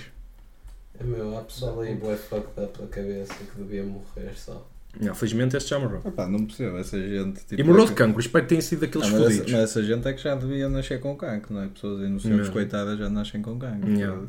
[0.99, 4.69] É meu, há pessoal aí bué fucked up da cabeça que devia morrer só.
[5.01, 6.01] Não, felizmente este já morreu.
[6.05, 7.41] Epá, não percebo, essa gente.
[7.47, 9.53] Tipo, E morreu é de cancro, espero que tenham sido daqueles Ah, mas, essa, fodidos.
[9.53, 11.67] mas essa gente é que já devia nascer com cancro, não é?
[11.69, 12.53] Pessoas inocentes, Mesmo.
[12.53, 13.91] coitadas, já nascem com cancro.
[13.91, 14.23] Yeah.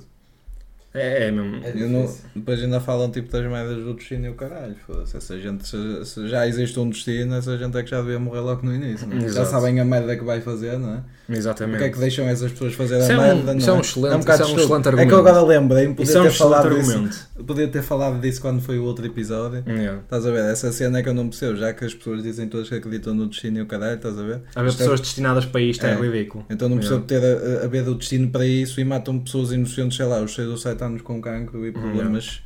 [0.96, 1.24] Foda-se.
[1.24, 1.62] É, é mesmo.
[1.66, 4.76] É não- depois ainda falam tipo das merdas do destino e o caralho.
[4.86, 5.18] Foda-se.
[5.18, 8.40] Essa gente, se, se já existe um destino, essa gente é que já devia morrer
[8.42, 9.08] logo no início.
[9.12, 9.30] é?
[9.30, 11.00] Já sabem a merda que vai fazer, não é?
[11.28, 11.78] Exatamente.
[11.78, 13.56] Porque é que deixam essas pessoas fazer Isso a é um- merda?
[13.56, 13.82] isso não é um é?
[13.82, 15.12] excelente- É um isso é um excelente É que argumento.
[15.12, 16.92] eu agora lembrei-me, podia Isso é um ter falado disso.
[16.92, 17.26] argumento.
[17.48, 19.64] Podia ter falado disso quando foi o outro episódio.
[19.68, 20.02] Yeah.
[20.02, 20.46] Estás a ver?
[20.52, 23.16] Essa cena é que eu não percebo, já que as pessoas dizem todas que acreditam
[23.16, 24.42] no destino e o caralho, estás a ver?
[24.56, 25.96] Haver Isto é- pessoas destinadas para isto é, É.
[25.96, 26.46] ridículo.
[26.50, 27.02] Então não Yeah.
[27.02, 30.22] percebo ter a, a ver o destino para isso e matam pessoas inocentes, sei lá,
[30.22, 32.42] os 6 ou 7 anos com cancro e problemas,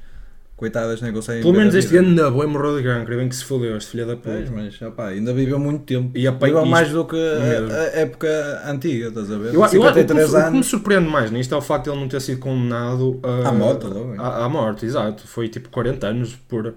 [0.56, 2.02] coitadas, nem conseguem Pelo menos a este vida.
[2.04, 4.62] grande boi morreu de cancro, e bem que se fodeu, este filho da Pois, puta.
[4.62, 6.12] mas opá, ainda viveu muito tempo.
[6.17, 9.54] E a Viveu mais do que a, a época antiga, estás a ver?
[9.54, 10.67] Eu, eu, o, que, 53 o que me anos.
[10.67, 13.86] surpreende mais nisto é o facto de ele não ter sido condenado uh, À morte,
[14.17, 15.25] à, à morte, exato.
[15.28, 16.73] Foi tipo 40 anos por,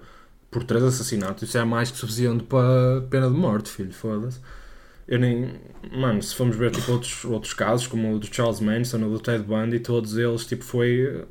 [0.49, 1.43] por três assassinatos.
[1.43, 3.91] Isso é mais que suficiente para pena de morte, filho.
[3.91, 4.39] Foda-se.
[5.05, 5.55] Eu nem.
[5.91, 9.19] Mano, se formos ver tipo, outros, outros casos, como o do Charles Manson ou do
[9.19, 11.25] Ted Bundy, todos eles tipo foi.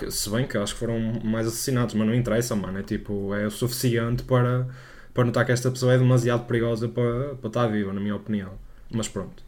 [0.00, 2.78] Que- Se bem que acho que foram mais assassinatos, mas não interessa, mano.
[2.78, 4.66] É tipo, é o suficiente para,
[5.14, 8.50] para notar que esta pessoa é demasiado perigosa para, para estar viva, na minha opinião.
[8.90, 9.42] Mas pronto.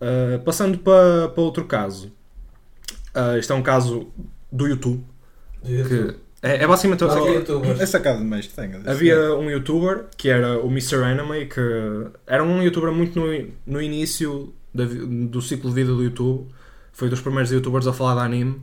[0.00, 2.12] Uh, passando para, para outro caso.
[3.14, 4.08] Uh, este é um caso
[4.50, 5.04] do YouTube.
[5.62, 7.02] Que é, é basicamente.
[7.04, 7.80] Youtubers.
[7.80, 8.80] É sacado mais que tenha.
[8.86, 11.02] Havia um youtuber que era o Mr.
[11.02, 11.60] Anime, que
[12.26, 13.26] era um youtuber muito no,
[13.66, 16.46] no início da do ciclo de vida do YouTube.
[16.92, 18.62] Foi dos primeiros youtubers a falar de anime.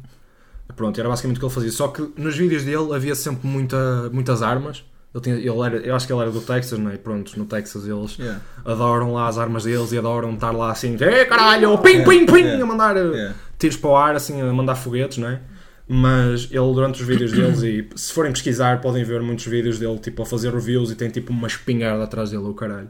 [0.76, 1.72] Pronto, era basicamente o que ele fazia.
[1.72, 4.84] Só que nos vídeos dele havia sempre muita, muitas armas.
[5.14, 6.96] Ele tinha, ele era, eu acho que ele era do Texas, né?
[6.96, 8.42] E pronto, no Texas eles Yeah.
[8.66, 12.40] adoram lá as armas deles e adoram estar lá assim, Ei, caralho, pim, pim, pim,
[12.40, 12.64] Yeah.
[12.64, 13.36] a mandar uh, Yeah.
[13.58, 15.40] tiros para o ar, assim, a mandar foguetes, não é?
[15.88, 19.98] Mas ele, durante os vídeos deles, e se forem pesquisar, podem ver muitos vídeos dele,
[20.00, 22.90] tipo, a fazer reviews e tem tipo uma espingarda atrás dele, o caralho.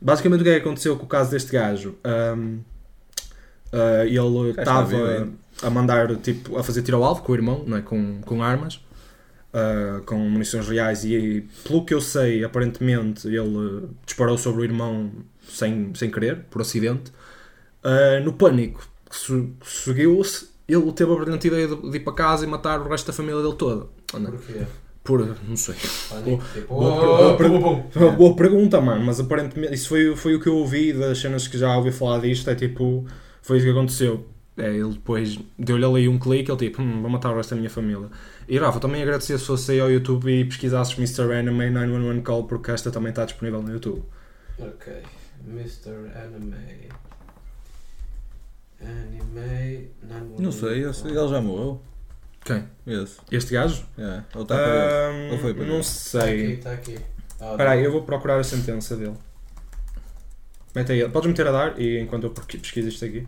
[0.00, 1.96] Basicamente, o que é que aconteceu com o caso deste gajo?
[2.04, 2.58] Ahm,
[3.76, 5.28] Uh, ele estava
[5.62, 7.82] a mandar, tipo, a fazer tiro ao alvo com o irmão, não é?
[7.82, 8.76] com, com armas,
[9.52, 15.10] uh, com munições reais e, pelo que eu sei, aparentemente ele disparou sobre o irmão
[15.46, 17.10] sem, sem querer, por acidente.
[17.84, 19.16] Uh, no pânico que
[19.64, 23.06] seguiu-se, ele teve a brilhante ideia de, de ir para casa e matar o resto
[23.08, 23.86] da família dele toda.
[24.14, 24.30] Não?
[24.30, 24.62] Porquê?
[25.04, 25.76] Por, não sei.
[26.08, 30.56] Pânico, tipo, boa- oh, boa pergunta, mano, mas aparentemente isso foi, foi o que eu
[30.56, 32.50] ouvi das cenas que já ouvi falar disto.
[32.50, 33.06] É tipo,
[33.46, 34.26] foi isso que aconteceu.
[34.58, 37.56] É, ele depois deu-lhe ali um clique, ele tipo, hum, vou matar o resto da
[37.56, 38.08] minha família.
[38.48, 41.30] E Rafa, também agradecia se fosse aí ao YouTube e pesquisasses Mr.
[41.34, 44.02] Anime 911 Call, porque esta também está disponível no YouTube.
[44.58, 44.92] Ok.
[45.46, 45.90] Mr.
[46.14, 46.88] Anime.
[48.80, 49.90] Anime.
[50.38, 51.82] Não sei, esse, ele já morreu.
[52.44, 52.64] Quem?
[52.86, 53.18] Esse.
[53.30, 53.84] Este gajo?
[53.98, 54.94] É, ele está preso.
[54.94, 55.70] Ahm, Ou foi preso?
[55.70, 56.52] não Está aqui, sei.
[56.54, 56.98] está aqui.
[57.40, 59.14] Ah, Espera aí, eu vou procurar a sentença dele.
[60.76, 63.26] Mete aí, podes meter a dar e enquanto eu pesquiso isto aqui.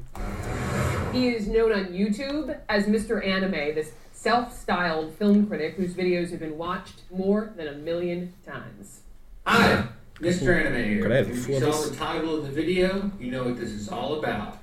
[1.14, 3.24] He is known on YouTube as Mr.
[3.24, 8.34] Anime, this self styled film critic whose videos have been watched more than a million
[8.44, 9.00] times.
[9.46, 9.88] Hi,
[10.20, 10.54] Mr.
[10.54, 11.02] Anime here.
[11.02, 14.18] Credo, If you saw the title of the video, you know what this is all
[14.18, 14.58] about.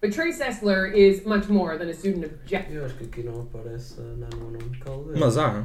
[0.00, 2.66] But Trace Essler is much more than a student of Jeff.
[2.72, 5.20] Eu acho que aqui não aparece a 911 Call dele.
[5.20, 5.64] Mas há.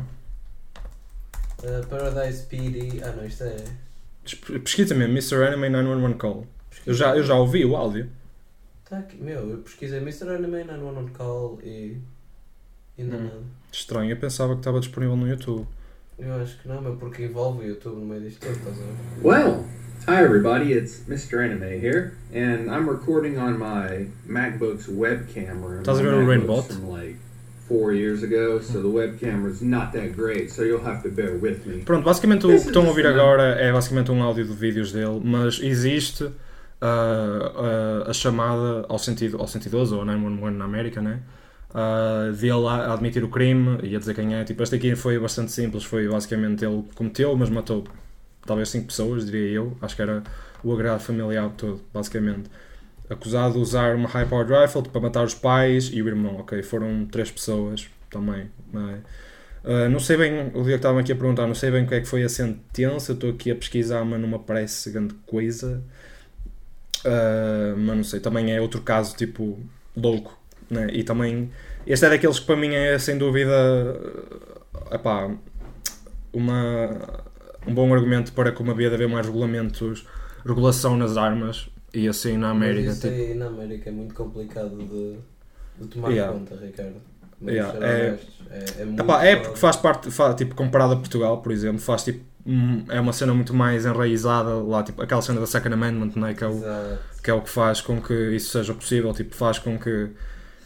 [1.63, 3.01] Uh, Paradise PD.
[3.03, 3.65] Ah, não, isto é.
[4.63, 5.43] Pesquisa mesmo, Mr.
[5.47, 6.47] Anime 911 Call.
[6.85, 8.09] Eu já, eu já ouvi o áudio.
[8.83, 9.17] Está aqui.
[9.17, 10.29] Meu, eu pesquisei Mr.
[10.29, 11.97] Anime 911 Call e.
[12.97, 13.23] Ainda Hum.
[13.23, 13.39] nada.
[13.71, 15.67] Estranho, eu pensava que estava disponível no YouTube.
[16.19, 18.81] Eu acho que não, meu, porque envolve o YouTube no meio disto tudo, estás a
[18.81, 18.93] ver?
[19.23, 19.65] Well,
[20.07, 21.39] hi everybody, it's Mr.
[21.43, 25.79] Anime here, and I'm recording on my MacBook's web camera.
[25.79, 26.71] Estás a ver o Rainbot?
[26.71, 27.17] From like
[27.67, 31.83] four years ago, so the not that great, so you'll have to bear with me.
[31.83, 35.21] Pronto, basicamente o que estão a ouvir agora é basicamente um áudio de vídeos dele,
[35.23, 36.29] mas existe
[36.81, 41.21] ah, ah, a chamada ao, sentido, ao 112 ou 911 na América, né?
[42.39, 44.43] Dele a a admitir o crime e a dizer quem é.
[44.43, 47.85] Tipo, este aqui foi bastante simples, foi basicamente ele cometeu, mas matou
[48.45, 49.77] talvez 5 pessoas, diria eu.
[49.81, 50.21] Acho que era
[50.63, 52.49] o agrado familiar todo, basicamente.
[53.09, 56.63] Acusado de usar uma high powered rifle para matar os pais e o irmão, ok?
[56.63, 59.01] Foram 3 pessoas também, não?
[59.63, 61.87] Uh, não sei bem, o dia que estava aqui a perguntar, não sei bem o
[61.87, 65.13] que é que foi a sentença, estou aqui a pesquisar, mas não me aparece grande
[65.25, 65.81] coisa.
[67.05, 69.59] Uh, mas não sei, também é outro caso tipo
[69.95, 70.37] louco,
[70.69, 70.87] né?
[70.91, 71.51] E também,
[71.87, 73.53] este é daqueles que para mim é sem dúvida
[74.91, 75.29] epá,
[76.31, 77.23] uma,
[77.67, 80.05] um bom argumento para como havia de haver mais regulamentos,
[80.45, 82.87] regulação nas armas e assim na América.
[82.89, 85.17] Mas isso tipo, aí na América é muito complicado de,
[85.79, 86.33] de tomar Yeah.
[86.33, 86.95] conta, Ricardo.
[87.45, 88.19] Yeah, é-
[88.51, 91.79] é, é, muito Epá, é porque faz parte, fa- tipo, comparado a Portugal, por exemplo,
[91.79, 92.23] faz tipo,
[92.89, 96.43] é uma cena muito mais enraizada lá, tipo, aquela cena da Second Amendment, né, que,
[96.43, 96.99] é o, Exato.
[97.23, 100.09] que é o que faz com que isso seja possível, tipo, faz com que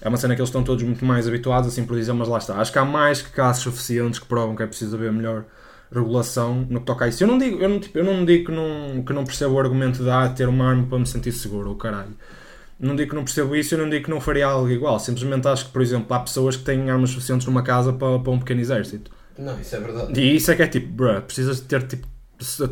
[0.01, 2.37] é uma cena que eles estão todos muito mais habituados, assim por dizer, mas lá
[2.37, 2.55] está.
[2.59, 5.45] Acho que há mais que casos suficientes que provam que é preciso haver melhor
[5.91, 7.23] regulação no que toca a isso.
[7.23, 9.59] Eu não digo, eu não, tipo, eu não digo que não, que não percebo o
[9.59, 12.15] argumento de ah, ter uma arma para me sentir seguro, o caralho.
[12.79, 14.99] Não digo que não percebo isso, eu não digo que não faria algo igual.
[14.99, 18.31] Simplesmente acho que, por exemplo, há pessoas que têm armas suficientes numa casa para, para
[18.31, 19.09] um pequeno exército.
[19.37, 20.19] Não, isso é verdade.
[20.19, 22.07] E isso é que é tipo, bruh, precisas de ter tipo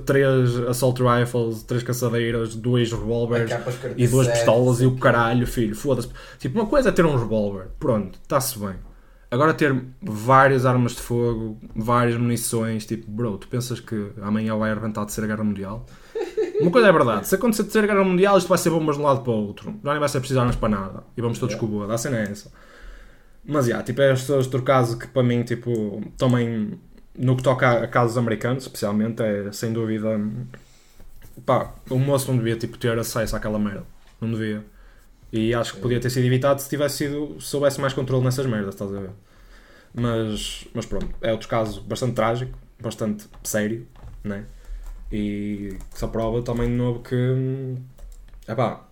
[0.06, 3.52] três assault rifles, três caçadeiras, dois revólveres
[3.98, 6.10] e duas 47, pistolas e o caralho, filho, foda-se.
[6.38, 8.76] Tipo, uma coisa é ter um revólver, pronto, está-se bem.
[9.36, 14.72] Agora ter várias armas de fogo, várias munições, tipo, bro, tu pensas que amanhã vai
[14.72, 15.86] arrebentar de ser a guerra mundial?
[16.62, 18.96] Uma coisa é verdade, se acontecer de ser a guerra mundial, isto vai ser bombas
[18.96, 21.22] de um lado para o outro, já nem vai ser preciso armas para nada, e
[21.22, 22.50] vamos todos com o boa, a cena é essa.
[23.44, 26.80] Mas, já, tipo, é este outro caso que para mim, tipo, também,
[27.14, 30.18] no que toca a casos americanos, especialmente, é sem dúvida,
[31.46, 33.84] pá, o moço não devia, tipo, ter acesso àquela merda,
[34.22, 34.64] não devia.
[35.36, 38.46] E acho que podia ter sido evitado se tivesse sido, se houvesse mais controle nessas
[38.46, 39.12] merdas, estás a ver?
[39.94, 43.88] Mas, mas pronto, é outro caso bastante trágico, bastante sério,
[44.24, 44.46] né?
[45.12, 47.78] E que só prova também de novo que, hum,
[48.48, 48.86] epá,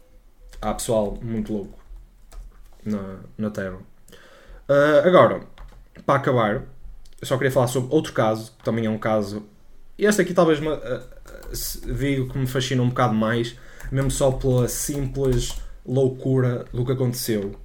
[0.61, 1.79] há pessoal muito louco
[2.85, 3.77] na, na Terra.
[4.69, 5.41] Ah, agora,
[6.05, 6.55] para acabar,
[7.21, 9.43] eu só queria falar sobre outro caso, que também é um caso.
[9.97, 10.69] Este aqui talvez me,
[11.53, 13.57] se- digo que me fascina um bocado mais,
[13.91, 15.55] mesmo só pela simples
[15.85, 17.55] loucura do que aconteceu.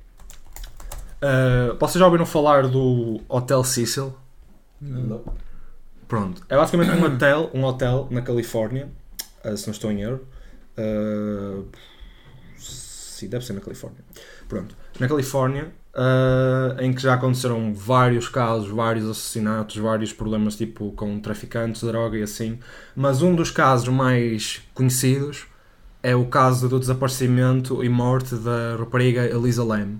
[1.21, 4.15] Ah, vocês já ouviram falar do Hotel Cecil?
[4.81, 5.23] Não.
[6.07, 6.43] Pronto.
[6.49, 8.89] É basicamente um hotel, um hotel na Califórnia,
[9.45, 10.21] ah, se não estou em erro.
[10.77, 11.63] Ah,
[12.57, 14.01] sim, deve ser na Califórnia.
[14.49, 14.77] Pronto.
[14.99, 21.19] Na Califórnia, ah, em que já aconteceram vários casos, vários assassinatos, vários problemas tipo com
[21.21, 22.59] traficantes de droga e assim.
[22.95, 25.47] Mas um dos casos mais conhecidos
[26.03, 29.97] é o caso do desaparecimento e morte da rapariga Elisa Lam.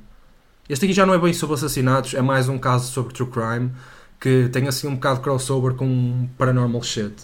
[0.69, 3.73] Este aqui já não é bem sobre assassinatos, é mais um caso sobre true crime
[4.21, 7.15] que tem assim um bocado de crossover com paranormal shit.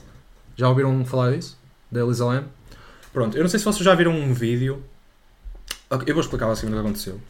[0.57, 1.59] Já ouviram falar disso?
[1.91, 2.45] Da Elisa Lam?
[3.13, 4.83] Pronto, eu não sei se vocês já viram um vídeo.
[6.07, 7.21] Eu vou explicar basicamente o que aconteceu.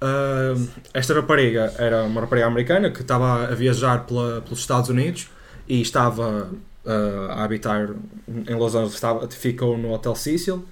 [0.00, 5.28] Uh, esta rapariga era uma rapariga americana que estava a viajar pela- pelos Estados Unidos
[5.66, 6.50] e estava
[6.84, 7.90] uh, a habitar
[8.28, 10.64] em Los Angeles, estava, ficou no Hotel Cecil.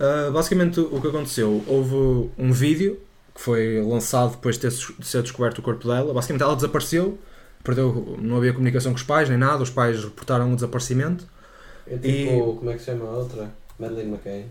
[0.00, 2.98] Uh, basicamente o que aconteceu, houve um vídeo
[3.34, 6.14] que foi lançado depois de, ter, de ser descoberto o corpo dela.
[6.14, 7.18] Basicamente ela desapareceu,
[7.62, 11.26] perdeu, não havia comunicação com os pais nem nada, os pais reportaram o desaparecimento.
[11.86, 13.50] É tipo, E- como é que se chama a outra?
[13.78, 14.46] Madeleine McKay.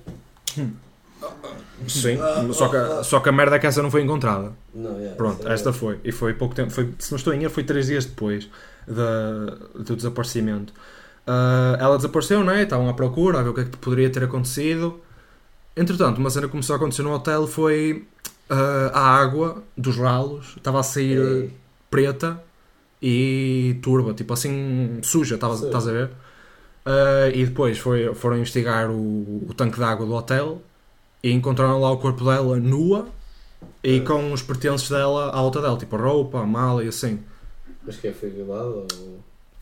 [1.88, 2.18] Sim,
[2.54, 4.54] só que, só que a merda é que essa não foi encontrada.
[4.74, 6.00] Não, yeah, Pronto, é- esta foi.
[6.04, 6.70] E foi pouco tempo.
[6.72, 8.50] Foi, se não estou em erro, foi 3 dias depois
[8.88, 10.74] da, do desaparecimento.
[11.26, 12.64] Ah, ela desapareceu, não é?
[12.64, 15.00] Estavam à procura, a ver o que é que poderia ter acontecido.
[15.80, 18.06] Entretanto, uma cena que começou a acontecer no hotel foi
[18.50, 21.54] ah, a água dos ralos estava a sair Ei.
[21.90, 22.44] preta
[23.02, 26.10] e turba, tipo assim, suja, estás a ver?
[26.86, 30.62] Ah, e depois foi, foram investigar o, o tanque de água do hotel
[31.24, 33.08] e encontraram lá o corpo dela nua
[33.82, 34.06] e Ah.
[34.06, 37.20] com os pertences dela à volta dela, tipo a roupa, a mala e assim.
[37.86, 39.20] Mas que é, foi violada ou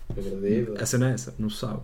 [0.09, 0.81] agredida?
[0.81, 1.81] A cena é essa, não se sabe.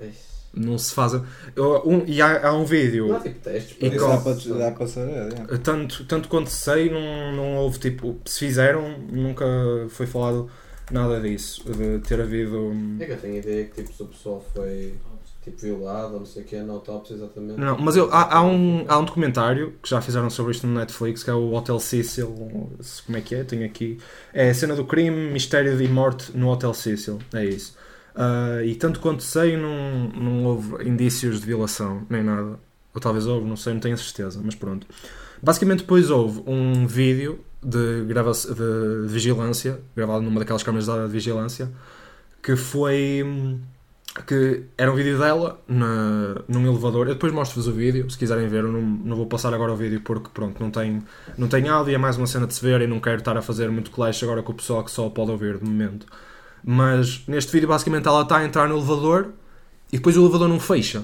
[0.00, 0.30] Eish.
[0.52, 1.12] Não se faz.
[1.54, 3.06] Eu- um- e há, há um vídeo.
[3.08, 5.32] Não há tipo testes E com- dá para, dá para saber.
[5.48, 5.56] é.
[5.58, 8.18] Tanto, tanto quanto sei, não, não houve tipo.
[8.24, 9.44] Se fizeram, nunca
[9.90, 10.50] foi falado
[10.90, 11.62] nada disso.
[11.72, 12.72] De ter havido.
[12.98, 14.94] É que eu tenho a ideia que tipo, se o pessoal foi
[15.44, 17.60] tipo, violado ou não sei o que, na autópsia exatamente.
[17.60, 20.74] Não, mas eu, há, há, um, há um documentário que já fizeram sobre isto no
[20.74, 22.68] Netflix, que é o Hotel Cecil.
[22.80, 23.44] se- Como é que é?
[23.44, 23.98] Tenho aqui.
[24.34, 27.20] É a cena do crime, mistério e morte no Hotel Cecil.
[27.32, 27.78] É isso.
[28.22, 32.60] Ah, e tanto quanto sei, não, não houve indícios de violação, nem nada.
[32.94, 34.86] Ou talvez houve, não sei, não tenho certeza, mas pronto.
[35.42, 41.70] Basicamente, depois houve um vídeo de, grava de vigilância, gravado numa daquelas câmaras de vigilância,
[42.42, 43.24] que foi.
[44.26, 47.08] que era um vídeo dela na, num elevador.
[47.08, 48.64] Eu depois mostro-vos o vídeo, se quiserem ver.
[48.64, 51.02] Eu não, não vou passar agora o vídeo porque, pronto, não tem,
[51.38, 51.94] não tem áudio.
[51.94, 54.22] É mais uma cena de se ver e não quero estar a fazer muito clash
[54.22, 56.06] agora com o pessoal que só pode ouvir de momento.
[56.64, 59.32] Mas neste vídeo, basicamente, ela está a entrar no elevador
[59.92, 61.02] e depois o elevador não fecha.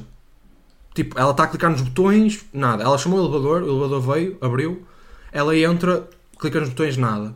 [0.95, 2.83] Tipo, ela está a clicar nos botões, nada.
[2.83, 4.87] Ela chamou o elevador, o elevador veio, abriu,
[5.33, 7.35] ela entra, clica nos botões, nada.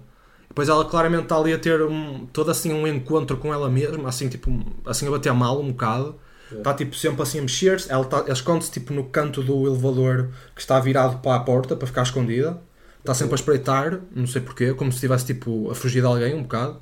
[0.48, 4.08] Depois ela claramente está ali a ter um, todo assim um encontro com ela mesma,
[4.08, 4.50] assim tipo,
[4.84, 6.16] assim a bater mal um bocado.
[6.50, 10.30] Está tipo sempre assim a mexer-se, ela, tá, ela esconde-se tipo no canto do elevador
[10.54, 12.60] que está virado para a porta para ficar escondida.
[12.98, 16.34] Está sempre a espreitar, não sei porquê, como se estivesse tipo a fugir de alguém
[16.34, 16.80] um bocado.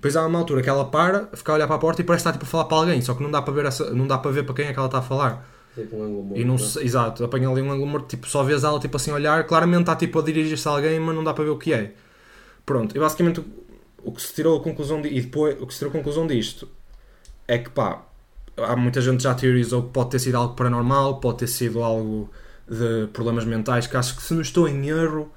[0.00, 2.22] Depois há uma altura que ela para, fica a olhar para a porta e parece
[2.22, 4.16] estar tipo a falar para alguém, só que não dá para ver, essa, não dá
[4.16, 5.46] para ver para quem é que ela está a falar.
[5.74, 6.40] Tipo um ângulo morto.
[6.40, 6.60] E não né?
[6.80, 9.94] exato, apanha ali um ângulo morto, tipo, só vês ela tipo assim olhar, claramente está
[9.96, 11.92] tipo a dirigir-se a alguém, mas não dá para ver o que é.
[12.64, 13.44] Pronto, e basicamente
[14.02, 16.26] o, que se tirou a conclusão de, e depois o que se tirou a conclusão
[16.26, 16.68] disto
[17.48, 18.02] é que pá,
[18.56, 22.30] há muita gente já teorizou que pode ter sido algo paranormal, pode ter sido algo
[22.68, 25.30] de problemas mentais, que acho que se não estou em erro,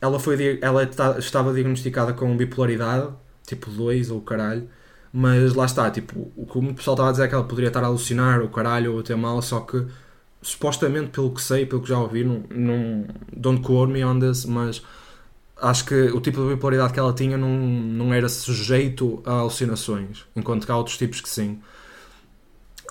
[0.00, 3.08] ela foi ela ta- estava diagnosticada com bipolaridade,
[3.48, 4.68] tipo 2 ou caralho.
[5.12, 7.68] Mas lá está, tipo, o que o pessoal estava a dizer é que ela poderia
[7.68, 9.86] estar a alucinar, o caralho, ou a ter mal, só que
[10.42, 14.44] supostamente, pelo que sei, pelo que já ouvi, não, não don't quote me on this,
[14.44, 14.82] mas
[15.60, 20.24] acho que o tipo de bipolaridade que ela tinha não, não era sujeito a alucinações,
[20.36, 21.58] enquanto que há outros tipos que sim.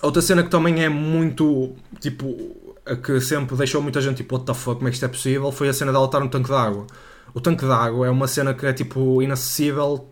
[0.02, 4.46] Outra cena que também é muito, tipo, a que sempre deixou muita gente tipo, what
[4.46, 6.48] the fuck, como é que isto é possível, foi a cena dela estar no tanque
[6.48, 6.86] de água.
[7.34, 10.08] O tanque de água é uma cena que é tipo inacessível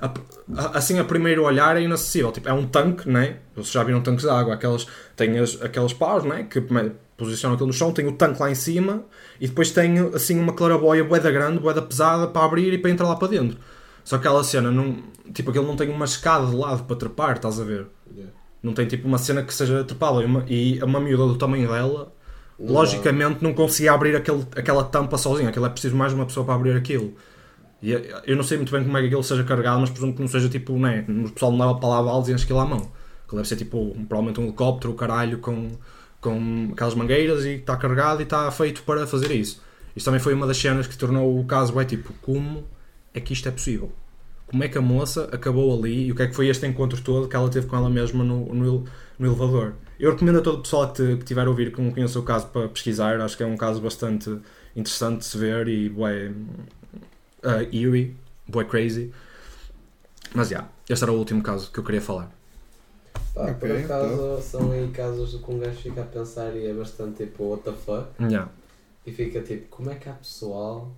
[0.00, 0.12] a-
[0.56, 2.32] a- assim a primeiro olhar é inacessível.
[2.32, 3.36] Tipo, é um tanque, né?
[3.54, 6.44] Vocês já viram tanques de água, aquelas, tem as, aquelas paus, né?
[6.44, 6.62] Que
[7.16, 9.04] posicionam aquilo no chão, tem o tanque lá em cima
[9.40, 13.06] e depois tem assim uma claraboia boeda grande, boeda pesada para abrir e para entrar
[13.08, 13.56] lá para dentro.
[14.04, 17.36] Só que aquela cena, não, tipo, aquilo não tem uma escada de lado para trepar,
[17.36, 17.86] estás a ver?
[18.14, 18.32] Yeah.
[18.62, 20.22] Não tem tipo uma cena que seja trepável.
[20.22, 22.12] E uma, e uma miúda do tamanho dela,
[22.58, 25.48] logicamente, não conseguia abrir aquele, aquela tampa sozinha.
[25.48, 27.14] Aquilo é preciso mais uma pessoa para abrir aquilo.
[27.86, 30.12] E eu- eu não sei muito bem como é que aquilo seja carregado, mas presumo
[30.12, 31.04] que não seja tipo, né?
[31.08, 32.90] O pessoal não leva para lá balas e enche aquilo à mão.
[33.28, 35.70] Que deve ser tipo, provavelmente um helicóptero, o caralho, com,
[36.20, 39.62] com aquelas mangueiras e está carregado e está feito para fazer isso.
[39.94, 42.64] Isto também foi uma das cenas que tornou o caso, é tipo, como
[43.14, 43.92] é que isto é possível?
[44.48, 47.00] Como é que a moça acabou ali e o que é que foi este encontro
[47.02, 48.84] todo que ela teve com ela mesma no, no,
[49.18, 49.74] no elevador?
[49.98, 52.18] Eu recomendo a todo o pessoal que, te, que tiver a ouvir que não conheça
[52.18, 54.38] o caso para pesquisar, acho que é um caso bastante
[54.76, 56.30] interessante de se ver e bué,
[57.46, 58.14] uh, eerie,
[58.48, 59.12] bué crazy.
[60.34, 62.30] Mas já, este era o último caso que eu queria falar.
[63.34, 67.24] Pá, por acaso são aí casos que um gajo fica a pensar e é bastante
[67.24, 68.06] tipo, what the fuck?
[68.20, 68.50] Yeah.
[69.06, 70.90] E fica tipo, como é que há pessoal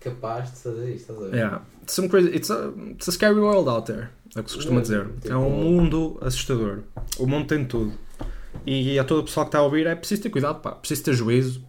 [0.00, 1.12] capaz de fazer isto?
[1.12, 1.34] Estás a ver?
[1.36, 1.62] Yeah.
[1.86, 4.08] Some crazy, it's, a, it's a scary world out there.
[4.34, 5.06] É o que se costuma dizer.
[5.20, 6.80] Tipo- É um mundo assustador.
[7.18, 7.92] O mundo tem tudo.
[8.64, 10.72] E a todo o pessoal que está a ouvir é preciso ter cuidado, pá.
[10.72, 11.62] Preciso ter juízo.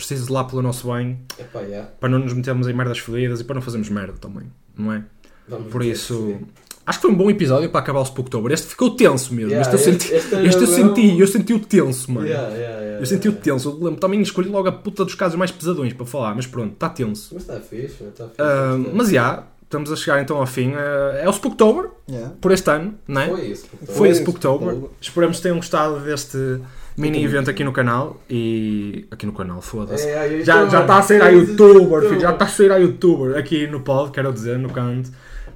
[0.00, 1.18] Preciso de lá pelo nosso bem.
[1.38, 1.90] Epá, yeah.
[2.00, 4.44] Para não nos metermos em merdas fodidas e para não fazermos merda também.
[4.76, 5.04] Não é?
[5.48, 6.38] Vamos Por isso.
[6.86, 8.50] Acho que foi um bom episódio para acabar o Spooktober.
[8.52, 9.50] Este ficou tenso mesmo.
[9.52, 10.14] Yeah, este eu este- senti.
[10.16, 11.20] este Este eu senti.
[11.20, 12.26] Eu senti o tenso, mano.
[12.26, 13.44] Yeah, yeah, yeah, Eu senti o yeah.
[13.44, 13.68] tenso.
[13.68, 16.34] Eu lembro também escolhi logo a puta dos casos mais pesadões para falar.
[16.34, 17.30] Mas pronto, está tenso.
[17.34, 18.36] Mas está fixe, está fixe.
[18.38, 18.92] Gostei.
[18.94, 20.72] mas já, estamos a chegar então ao fim.
[20.74, 22.32] Ah, é o Spooktober Yeah.
[22.40, 23.28] por este ano, não é?
[23.28, 23.66] Foi isso.
[23.68, 23.86] portanto.
[23.88, 24.68] Foi Foi Spooktober.
[24.68, 24.90] Spooktober.
[25.00, 26.60] Esperamos que tenham gostado deste
[27.00, 28.20] mini evento aqui no canal.
[28.28, 29.06] E.
[29.10, 30.08] Aqui no canal, foda-se.
[30.08, 32.76] É, Já, então, já está a sair a youtuber, filho, já está a sair a
[32.76, 35.10] youtuber aqui no pod, quero dizer, no canto.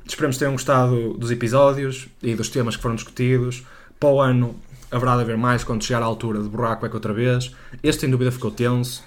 [0.06, 3.64] Esperamos que tenham gostado dos episódios e dos temas que foram discutidos.
[3.98, 4.54] Para o ano
[4.90, 7.54] haverá de haver mais quando chegar à altura de buraco é que outra vez.
[7.82, 9.02] Este sem dúvida ficou tenso.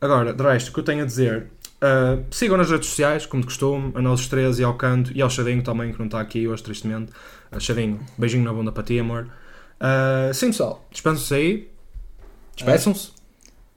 [0.00, 1.46] Agora, de resto, o que eu tenho a dizer,
[1.82, 5.22] uh, sigam nas redes sociais, como de costume, a nós três e ao canto, e
[5.22, 7.10] ao Chadinho também, que não está aqui hoje, tristemente.
[7.50, 9.26] Uh, Chadinho, beijinho na bunda para ti, amor.
[9.80, 11.70] Uh, sim, pessoal, despeçam-se aí.
[12.56, 13.10] Despeçam-se.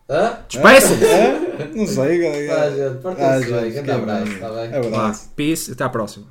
[0.10, 0.40] Hã?
[0.48, 1.06] Despeçam-se.
[1.06, 1.72] É?
[1.76, 2.62] Não sei, galera.
[2.64, 3.72] Ah, gente, Ah, portem-se bem.
[3.72, 4.64] Grande que abraço, está bem?
[4.66, 5.20] É Vá, verdade.
[5.36, 6.28] peace, até à próxima.